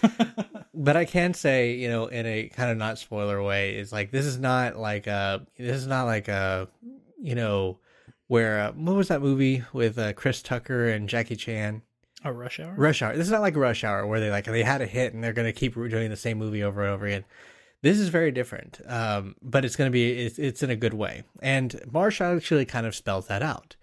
but 0.76 0.96
I 0.96 1.06
can 1.06 1.34
say, 1.34 1.74
you 1.74 1.90
know, 1.90 2.06
in 2.06 2.28
a 2.28 2.50
kind 2.50 2.70
of 2.70 2.78
not 2.78 3.00
spoiler 3.00 3.42
way, 3.42 3.76
is 3.76 3.92
like 3.92 4.12
this 4.12 4.26
is 4.26 4.38
not 4.38 4.78
like 4.78 5.08
a 5.08 5.46
this 5.58 5.78
is 5.78 5.88
not 5.88 6.04
like 6.04 6.28
a 6.28 6.68
you 7.20 7.34
know 7.34 7.80
where 8.28 8.60
uh, 8.60 8.72
what 8.74 8.96
was 8.96 9.08
that 9.08 9.24
movie 9.24 9.64
with 9.74 9.98
uh, 9.98 10.14
Chris 10.14 10.44
Tucker 10.44 10.88
and 10.88 11.10
Jackie 11.10 11.36
Chan? 11.36 11.82
A 12.24 12.32
Rush 12.32 12.60
Hour. 12.60 12.76
Rush 12.78 13.02
Hour. 13.02 13.16
This 13.16 13.26
is 13.26 13.32
not 13.32 13.42
like 13.42 13.56
Rush 13.56 13.84
Hour 13.84 14.06
where 14.06 14.20
they 14.20 14.30
like 14.30 14.46
they 14.46 14.64
had 14.64 14.82
a 14.82 14.88
hit 14.88 15.16
and 15.16 15.24
they're 15.24 15.34
gonna 15.34 15.52
keep 15.52 15.74
doing 15.74 16.12
the 16.12 16.16
same 16.16 16.38
movie 16.38 16.64
over 16.64 16.84
and 16.84 16.94
over 16.94 17.08
again. 17.08 17.26
This 17.82 18.00
is 18.00 18.10
very 18.10 18.32
different, 18.32 18.82
um, 18.88 19.36
but 19.42 19.64
it's 19.64 19.76
gonna 19.76 19.92
be 19.92 20.12
it's, 20.12 20.40
it's 20.40 20.64
in 20.64 20.70
a 20.70 20.76
good 20.76 20.94
way. 20.94 21.24
And 21.42 21.80
Marsh 21.92 22.22
actually 22.22 22.66
kind 22.66 22.88
of 22.88 22.96
spells 22.96 23.28
that 23.28 23.44
out. 23.44 23.76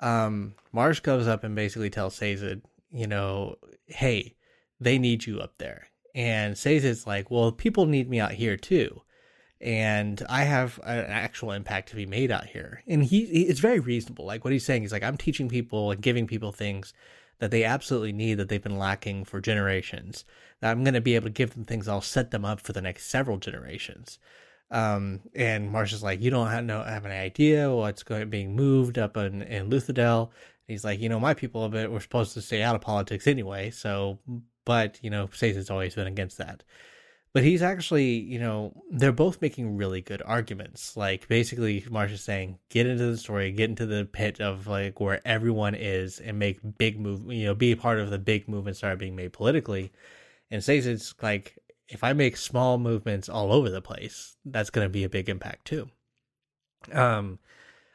Um, 0.00 0.54
Marsh 0.72 1.00
goes 1.00 1.26
up 1.26 1.44
and 1.44 1.54
basically 1.54 1.90
tells 1.90 2.14
Sazed, 2.14 2.60
you 2.92 3.06
know, 3.06 3.56
hey, 3.86 4.34
they 4.80 4.98
need 4.98 5.26
you 5.26 5.40
up 5.40 5.58
there 5.58 5.88
and 6.18 6.56
Sazed's 6.56 7.06
like, 7.06 7.30
well, 7.30 7.52
people 7.52 7.86
need 7.86 8.10
me 8.10 8.18
out 8.18 8.32
here 8.32 8.56
too. 8.56 9.02
And 9.60 10.20
I 10.28 10.42
have 10.42 10.80
an 10.84 11.04
actual 11.06 11.52
impact 11.52 11.90
to 11.90 11.96
be 11.96 12.06
made 12.06 12.32
out 12.32 12.46
here. 12.46 12.82
And 12.88 13.04
he, 13.04 13.26
he 13.26 13.42
it's 13.42 13.60
very 13.60 13.78
reasonable. 13.78 14.24
Like 14.24 14.44
what 14.44 14.52
he's 14.52 14.64
saying, 14.64 14.82
he's 14.82 14.92
like, 14.92 15.04
I'm 15.04 15.16
teaching 15.16 15.48
people 15.48 15.92
and 15.92 16.02
giving 16.02 16.26
people 16.26 16.50
things 16.50 16.92
that 17.38 17.52
they 17.52 17.62
absolutely 17.62 18.12
need 18.12 18.34
that 18.34 18.48
they've 18.48 18.62
been 18.62 18.78
lacking 18.78 19.26
for 19.26 19.40
generations. 19.40 20.24
That 20.60 20.70
I'm 20.70 20.84
going 20.84 20.94
to 20.94 21.00
be 21.00 21.14
able 21.14 21.26
to 21.26 21.32
give 21.32 21.54
them 21.54 21.64
things 21.64 21.88
I'll 21.88 22.00
set 22.00 22.30
them 22.30 22.44
up 22.44 22.60
for 22.60 22.72
the 22.72 22.82
next 22.82 23.06
several 23.06 23.38
generations. 23.38 24.18
Um, 24.70 25.20
and 25.34 25.70
Marsh's 25.70 26.02
like, 26.02 26.20
you 26.20 26.30
don't 26.30 26.48
have, 26.48 26.64
no, 26.64 26.82
have 26.82 27.06
any 27.06 27.14
idea 27.14 27.70
what's 27.70 28.02
going 28.02 28.28
being 28.28 28.54
moved 28.54 28.98
up 28.98 29.16
in, 29.16 29.42
in 29.42 29.70
Luthadel. 29.70 30.30
He's 30.66 30.84
like, 30.84 31.00
you 31.00 31.08
know, 31.08 31.18
my 31.18 31.32
people 31.32 31.64
a 31.64 31.68
bit 31.68 31.90
were 31.90 32.00
supposed 32.00 32.34
to 32.34 32.42
stay 32.42 32.62
out 32.62 32.74
of 32.74 32.82
politics 32.82 33.26
anyway, 33.26 33.70
so 33.70 34.18
but 34.68 34.98
you 35.02 35.08
know, 35.08 35.26
has 35.40 35.70
always 35.70 35.94
been 35.94 36.06
against 36.06 36.36
that. 36.36 36.62
But 37.32 37.42
he's 37.42 37.62
actually, 37.62 38.18
you 38.18 38.38
know, 38.38 38.82
they're 38.90 39.12
both 39.12 39.40
making 39.40 39.78
really 39.78 40.02
good 40.02 40.22
arguments. 40.24 40.94
Like 40.94 41.26
basically, 41.26 41.84
Marsh 41.90 42.12
is 42.12 42.22
saying, 42.22 42.58
get 42.68 42.86
into 42.86 43.06
the 43.06 43.16
story, 43.16 43.50
get 43.50 43.70
into 43.70 43.86
the 43.86 44.04
pit 44.04 44.40
of 44.40 44.66
like 44.66 45.00
where 45.00 45.22
everyone 45.26 45.74
is, 45.74 46.20
and 46.20 46.38
make 46.38 46.60
big 46.76 47.00
move. 47.00 47.32
You 47.32 47.46
know, 47.46 47.54
be 47.54 47.72
a 47.72 47.76
part 47.76 47.98
of 47.98 48.10
the 48.10 48.18
big 48.18 48.46
movements 48.46 48.80
that 48.80 48.92
are 48.92 48.96
being 48.96 49.16
made 49.16 49.32
politically. 49.32 49.90
And 50.50 50.62
Sazed's 50.62 51.14
like 51.22 51.58
if 51.88 52.04
I 52.04 52.12
make 52.12 52.36
small 52.36 52.78
movements 52.78 53.28
all 53.28 53.52
over 53.52 53.70
the 53.70 53.80
place, 53.80 54.36
that's 54.44 54.70
going 54.70 54.84
to 54.84 54.90
be 54.90 55.04
a 55.04 55.08
big 55.08 55.28
impact 55.28 55.66
too. 55.66 55.88
Um, 56.92 57.38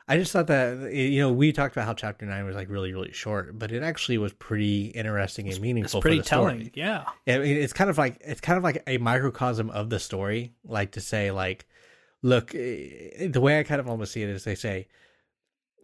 I 0.08 0.18
just 0.18 0.34
thought 0.34 0.48
that 0.48 0.94
you 0.94 1.22
know 1.22 1.32
we 1.32 1.54
talked 1.54 1.76
about 1.76 1.86
how 1.86 1.94
chapter 1.94 2.26
nine 2.26 2.46
was 2.46 2.56
like 2.56 2.70
really 2.70 2.94
really 2.94 3.14
short, 3.14 3.58
but 3.58 3.72
it 3.72 3.84
actually 3.84 4.18
was 4.18 4.34
pretty 4.34 4.88
interesting 4.88 5.50
and 5.50 5.62
meaningful. 5.62 6.00
It's 6.00 6.04
pretty 6.04 6.22
telling, 6.22 6.60
story. 6.60 6.72
yeah. 6.76 7.06
I 7.28 7.38
mean, 7.38 7.58
it's 7.58 7.74
kind 7.74 7.90
of 7.90 7.98
like 7.98 8.18
it's 8.22 8.42
kind 8.42 8.58
of 8.58 8.64
like 8.64 8.84
a 8.86 8.98
microcosm 8.98 9.70
of 9.70 9.90
the 9.90 10.00
story, 10.00 10.54
like 10.66 10.92
to 10.94 11.02
say 11.02 11.32
like, 11.32 11.66
look, 12.22 12.54
eh, 12.54 13.28
the 13.28 13.40
way 13.40 13.60
I 13.60 13.64
kind 13.64 13.80
of 13.80 13.88
almost 13.88 14.12
see 14.12 14.24
it 14.24 14.30
is 14.30 14.44
they 14.44 14.56
say, 14.56 14.88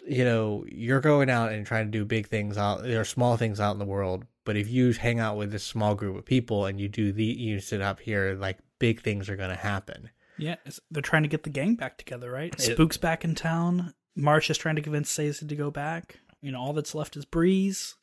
you 0.05 0.25
know, 0.25 0.65
you're 0.67 1.01
going 1.01 1.29
out 1.29 1.53
and 1.53 1.65
trying 1.65 1.85
to 1.85 1.91
do 1.91 2.03
big 2.03 2.27
things 2.27 2.57
out, 2.57 2.83
there 2.83 2.99
are 2.99 3.05
small 3.05 3.37
things 3.37 3.61
out 3.61 3.71
in 3.71 3.79
the 3.79 3.85
world, 3.85 4.25
but 4.49 4.57
if 4.57 4.67
you 4.67 4.91
hang 4.93 5.19
out 5.19 5.37
with 5.37 5.51
this 5.51 5.63
small 5.63 5.93
group 5.93 6.17
of 6.17 6.25
people 6.25 6.65
and 6.65 6.81
you 6.81 6.89
do 6.89 7.11
the 7.11 7.23
you 7.23 7.59
sit 7.59 7.81
up 7.81 7.99
here, 7.99 8.33
like 8.33 8.57
big 8.79 8.99
things 8.99 9.29
are 9.29 9.35
going 9.35 9.51
to 9.51 9.55
happen. 9.55 10.09
Yeah, 10.39 10.55
they're 10.89 11.03
trying 11.03 11.21
to 11.21 11.29
get 11.29 11.43
the 11.43 11.51
gang 11.51 11.75
back 11.75 11.99
together, 11.99 12.31
right? 12.31 12.51
It, 12.55 12.59
Spook's 12.59 12.97
back 12.97 13.23
in 13.23 13.35
town. 13.35 13.93
Marsh 14.15 14.49
is 14.49 14.57
trying 14.57 14.75
to 14.77 14.81
convince 14.81 15.11
Sazed 15.11 15.47
to 15.47 15.55
go 15.55 15.69
back. 15.69 16.15
You 16.41 16.51
know, 16.51 16.59
all 16.59 16.73
that's 16.73 16.95
left 16.95 17.15
is 17.15 17.25
Breeze 17.25 17.93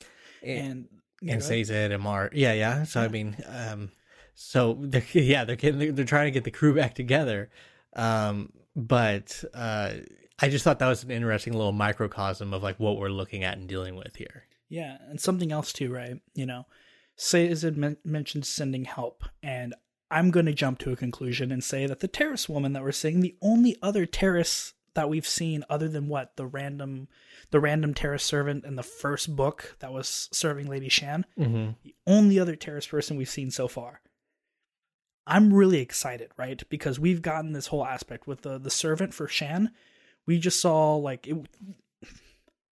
and 0.40 0.86
and, 1.20 1.30
and 1.30 1.42
Sazed 1.42 1.72
and 1.72 2.00
Mar. 2.00 2.30
Yeah, 2.32 2.52
yeah. 2.52 2.84
So 2.84 3.00
yeah. 3.00 3.06
I 3.06 3.08
mean, 3.08 3.36
um, 3.48 3.90
so 4.36 4.76
they're, 4.78 5.02
yeah, 5.14 5.44
they're 5.44 5.56
getting 5.56 5.96
they're 5.96 6.04
trying 6.04 6.26
to 6.26 6.30
get 6.30 6.44
the 6.44 6.52
crew 6.52 6.76
back 6.76 6.94
together. 6.94 7.50
Um, 7.96 8.52
but 8.76 9.42
uh, 9.52 9.94
I 10.38 10.48
just 10.48 10.62
thought 10.62 10.78
that 10.78 10.86
was 10.86 11.02
an 11.02 11.10
interesting 11.10 11.54
little 11.54 11.72
microcosm 11.72 12.54
of 12.54 12.62
like 12.62 12.78
what 12.78 12.98
we're 12.98 13.08
looking 13.08 13.42
at 13.42 13.58
and 13.58 13.68
dealing 13.68 13.96
with 13.96 14.14
here. 14.14 14.44
Yeah, 14.68 14.98
and 15.08 15.20
something 15.20 15.52
else 15.52 15.72
too, 15.72 15.92
right? 15.92 16.20
You 16.34 16.46
know, 16.46 16.66
Sazed 17.16 17.76
men- 17.76 17.96
mentioned 18.04 18.46
sending 18.46 18.84
help, 18.84 19.24
and 19.42 19.74
I'm 20.10 20.30
going 20.30 20.46
to 20.46 20.52
jump 20.52 20.78
to 20.80 20.92
a 20.92 20.96
conclusion 20.96 21.50
and 21.50 21.64
say 21.64 21.86
that 21.86 22.00
the 22.00 22.08
Terris 22.08 22.48
woman 22.48 22.72
that 22.74 22.82
we're 22.82 22.92
seeing, 22.92 23.20
the 23.20 23.36
only 23.40 23.76
other 23.82 24.06
Terris 24.06 24.74
that 24.94 25.08
we've 25.08 25.26
seen 25.26 25.64
other 25.68 25.88
than 25.88 26.08
what 26.08 26.36
the 26.36 26.46
random 26.46 27.08
the 27.50 27.60
random 27.60 27.94
Terris 27.94 28.24
servant 28.24 28.64
in 28.64 28.76
the 28.76 28.82
first 28.82 29.34
book 29.36 29.76
that 29.78 29.92
was 29.92 30.28
serving 30.32 30.66
Lady 30.66 30.88
Shan. 30.88 31.24
Mm-hmm. 31.38 31.72
The 31.84 31.94
only 32.06 32.38
other 32.38 32.56
Terris 32.56 32.86
person 32.86 33.16
we've 33.16 33.28
seen 33.28 33.50
so 33.50 33.68
far. 33.68 34.00
I'm 35.26 35.52
really 35.52 35.80
excited, 35.80 36.30
right? 36.36 36.62
Because 36.68 36.98
we've 36.98 37.22
gotten 37.22 37.52
this 37.52 37.68
whole 37.68 37.84
aspect 37.84 38.26
with 38.26 38.42
the 38.42 38.58
the 38.58 38.70
servant 38.70 39.14
for 39.14 39.28
Shan. 39.28 39.70
We 40.26 40.38
just 40.38 40.60
saw 40.60 40.96
like 40.96 41.26
it 41.26 41.36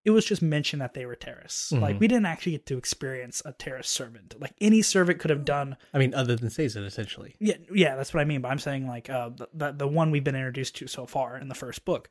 it 0.05 0.11
was 0.11 0.25
just 0.25 0.43
mentioned 0.43 0.83
that 0.83 0.95
they 0.95 1.07
were 1.07 1.15
terrorists. 1.15 1.73
Mm-hmm. 1.73 1.83
Like 1.83 2.01
we 2.01 2.09
didn't 2.09 2.27
actually 2.27 2.53
get 2.53 2.67
to 2.67 2.77
experience 2.77 3.41
a 3.45 3.53
Terris 3.53 3.89
servant. 3.89 4.35
Like 4.39 4.53
any 4.61 4.83
servant 4.83 5.19
could 5.19 5.31
have 5.31 5.45
done. 5.45 5.77
I 5.93 5.99
mean, 5.99 6.15
other 6.15 6.37
than 6.37 6.51
Sazed, 6.51 6.77
essentially. 6.77 7.37
Yeah, 7.39 7.57
yeah, 7.73 7.97
that's 7.97 8.13
what 8.13 8.21
I 8.21 8.25
mean. 8.25 8.43
But 8.43 8.51
I'm 8.51 8.59
saying 8.59 8.87
like 8.87 9.09
uh, 9.09 9.31
the, 9.31 9.49
the 9.55 9.73
the 9.73 9.89
one 9.89 10.11
we've 10.11 10.25
been 10.25 10.37
introduced 10.37 10.77
to 10.77 10.87
so 10.87 11.07
far 11.07 11.39
in 11.39 11.49
the 11.49 11.55
first 11.55 11.85
book, 11.85 12.11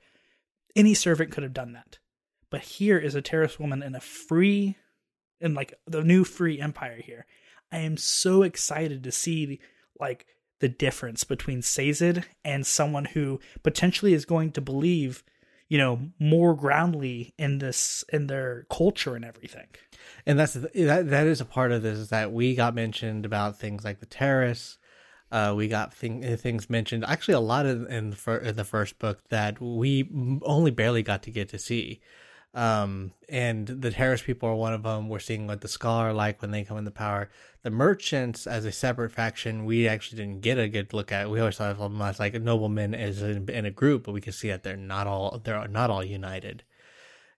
any 0.75 0.93
servant 0.93 1.32
could 1.32 1.43
have 1.43 1.53
done 1.53 1.73
that. 1.73 1.99
But 2.49 2.62
here 2.62 2.97
is 2.97 3.15
a 3.15 3.21
Terris 3.21 3.60
woman 3.60 3.82
in 3.82 3.95
a 3.95 3.99
free, 3.99 4.77
in 5.39 5.53
like 5.53 5.73
the 5.88 6.03
new 6.03 6.23
free 6.23 6.60
empire 6.60 7.01
here. 7.03 7.25
I 7.71 7.79
am 7.79 7.97
so 7.97 8.43
excited 8.43 9.03
to 9.03 9.12
see 9.12 9.60
like 9.99 10.25
the 10.60 10.69
difference 10.69 11.23
between 11.23 11.62
Sazed 11.62 12.25
and 12.45 12.65
someone 12.65 13.06
who 13.06 13.39
potentially 13.63 14.13
is 14.13 14.25
going 14.25 14.51
to 14.51 14.62
believe, 14.62 15.23
you 15.73 15.79
know, 15.79 15.99
more 16.19 16.55
groundly 16.55 17.33
in 17.39 17.57
this 17.57 18.05
in 18.13 18.27
their 18.27 18.67
culture 18.69 19.15
and 19.15 19.25
everything. 19.25 19.65
And 20.23 20.38
that's 20.38 20.53
that 20.53 21.09
that 21.09 21.25
is 21.25 21.41
a 21.41 21.45
part 21.45 21.71
of 21.71 21.81
this 21.81 21.97
is 21.97 22.09
that 22.09 22.31
we 22.31 22.53
got 22.53 22.75
mentioned 22.75 23.25
about 23.25 23.57
things 23.57 23.83
like 23.83 23.99
the 23.99 24.05
terrorists. 24.05 24.77
Uh, 25.31 25.55
we 25.57 25.67
got 25.67 25.91
thing, 25.91 26.38
things 26.38 26.69
mentioned 26.69 27.03
actually 27.05 27.33
a 27.33 27.39
lot 27.39 27.65
of 27.65 27.89
in 27.89 28.12
the, 28.12 28.15
fir- 28.15 28.38
in 28.38 28.55
the 28.55 28.63
first 28.63 28.99
book 28.99 29.27
that 29.29 29.59
we 29.59 30.07
only 30.43 30.69
barely 30.69 31.01
got 31.01 31.23
to 31.23 31.31
get 31.31 31.49
to 31.49 31.57
see. 31.57 32.01
Um, 32.53 33.13
and 33.29 33.67
the 33.67 33.89
Terris 33.89 34.21
people 34.21 34.47
are 34.47 34.55
one 34.55 34.73
of 34.73 34.83
them. 34.83 35.09
We're 35.09 35.19
seeing 35.19 35.47
what 35.47 35.61
the 35.61 35.67
Skaa 35.67 35.99
are 35.99 36.13
like 36.13 36.41
when 36.41 36.51
they 36.51 36.63
come 36.63 36.77
into 36.77 36.91
power. 36.91 37.29
The 37.63 37.71
merchants, 37.71 38.45
as 38.45 38.65
a 38.65 38.71
separate 38.71 39.11
faction, 39.11 39.65
we 39.65 39.87
actually 39.87 40.17
didn't 40.17 40.41
get 40.41 40.59
a 40.59 40.69
good 40.69 40.93
look 40.93 41.11
at. 41.11 41.29
We 41.29 41.39
always 41.39 41.57
thought 41.57 41.71
of 41.71 41.79
them 41.79 41.99
as 42.01 42.19
like 42.19 42.33
noblemen 42.35 42.93
as 42.93 43.21
in, 43.23 43.49
in 43.49 43.65
a 43.65 43.71
group, 43.71 44.03
but 44.03 44.11
we 44.11 44.21
can 44.21 44.33
see 44.33 44.49
that 44.49 44.61
they're 44.61 44.77
not 44.77 45.07
all 45.07 45.41
they're 45.43 45.67
not 45.67 45.89
all 45.89 46.03
united. 46.03 46.63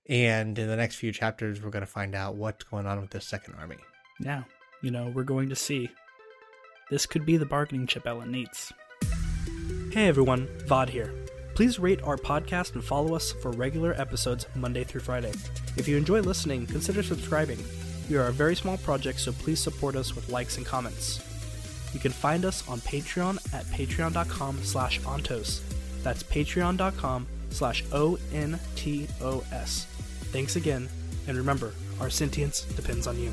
And 0.08 0.60
in 0.60 0.67
the 0.67 0.75
next 0.75 0.95
few 0.95 1.12
chapters, 1.12 1.62
we're 1.62 1.71
going 1.71 1.82
to 1.82 1.88
find 1.88 2.13
out 2.13 2.36
what's 2.36 2.63
going 2.65 2.86
on 2.86 2.99
with 3.01 3.12
this 3.12 3.25
second 3.25 3.56
army. 3.56 3.78
Yeah, 4.19 4.43
you 4.84 4.91
know, 4.91 5.12
we're 5.15 5.23
going 5.23 5.49
to 5.49 5.56
see. 5.56 5.89
This 6.91 7.06
could 7.06 7.25
be 7.25 7.38
the 7.38 7.45
bargaining 7.45 7.88
chip 7.88 8.04
Elend 8.04 8.30
needs. 8.30 8.71
Hey 9.91 10.08
everyone, 10.08 10.47
Vaud 10.67 10.89
here. 10.89 11.25
Please 11.56 11.80
rate 11.80 12.04
our 12.04 12.18
podcast 12.18 12.74
and 12.74 12.84
follow 12.84 13.15
us 13.15 13.32
for 13.32 13.50
regular 13.52 13.94
episodes 13.94 14.46
Monday 14.56 14.84
through 14.84 15.00
Friday. 15.00 15.32
If 15.78 15.88
you 15.88 15.96
enjoy 15.96 16.20
listening, 16.20 16.68
consider 16.68 17.02
subscribing. 17.02 17.60
We 18.10 18.18
are 18.18 18.28
a 18.28 18.34
very 18.34 18.58
small 18.58 18.78
project, 18.80 19.22
so 19.22 19.32
please 19.32 19.62
support 19.62 19.96
us 19.96 20.15
with 20.15 20.30
likes 20.30 20.58
and 20.58 20.65
comments. 20.65 21.22
You 21.94 22.02
can 22.02 22.12
find 22.12 22.44
us 22.44 22.68
on 22.68 22.82
Patreon 22.82 23.38
at 23.54 23.63
patreon.com 23.68 24.63
slash 24.63 25.00
ontos. 25.02 25.62
That's 26.04 26.24
patreon.com 26.24 27.26
slash 27.52 27.86
O-N-T-O-S. 27.94 29.86
Thanks 30.34 30.56
again, 30.58 30.89
and 31.28 31.38
remember, 31.38 31.72
our 32.02 32.10
sentience 32.10 32.63
depends 32.76 33.08
on 33.08 33.18
you. 33.18 33.32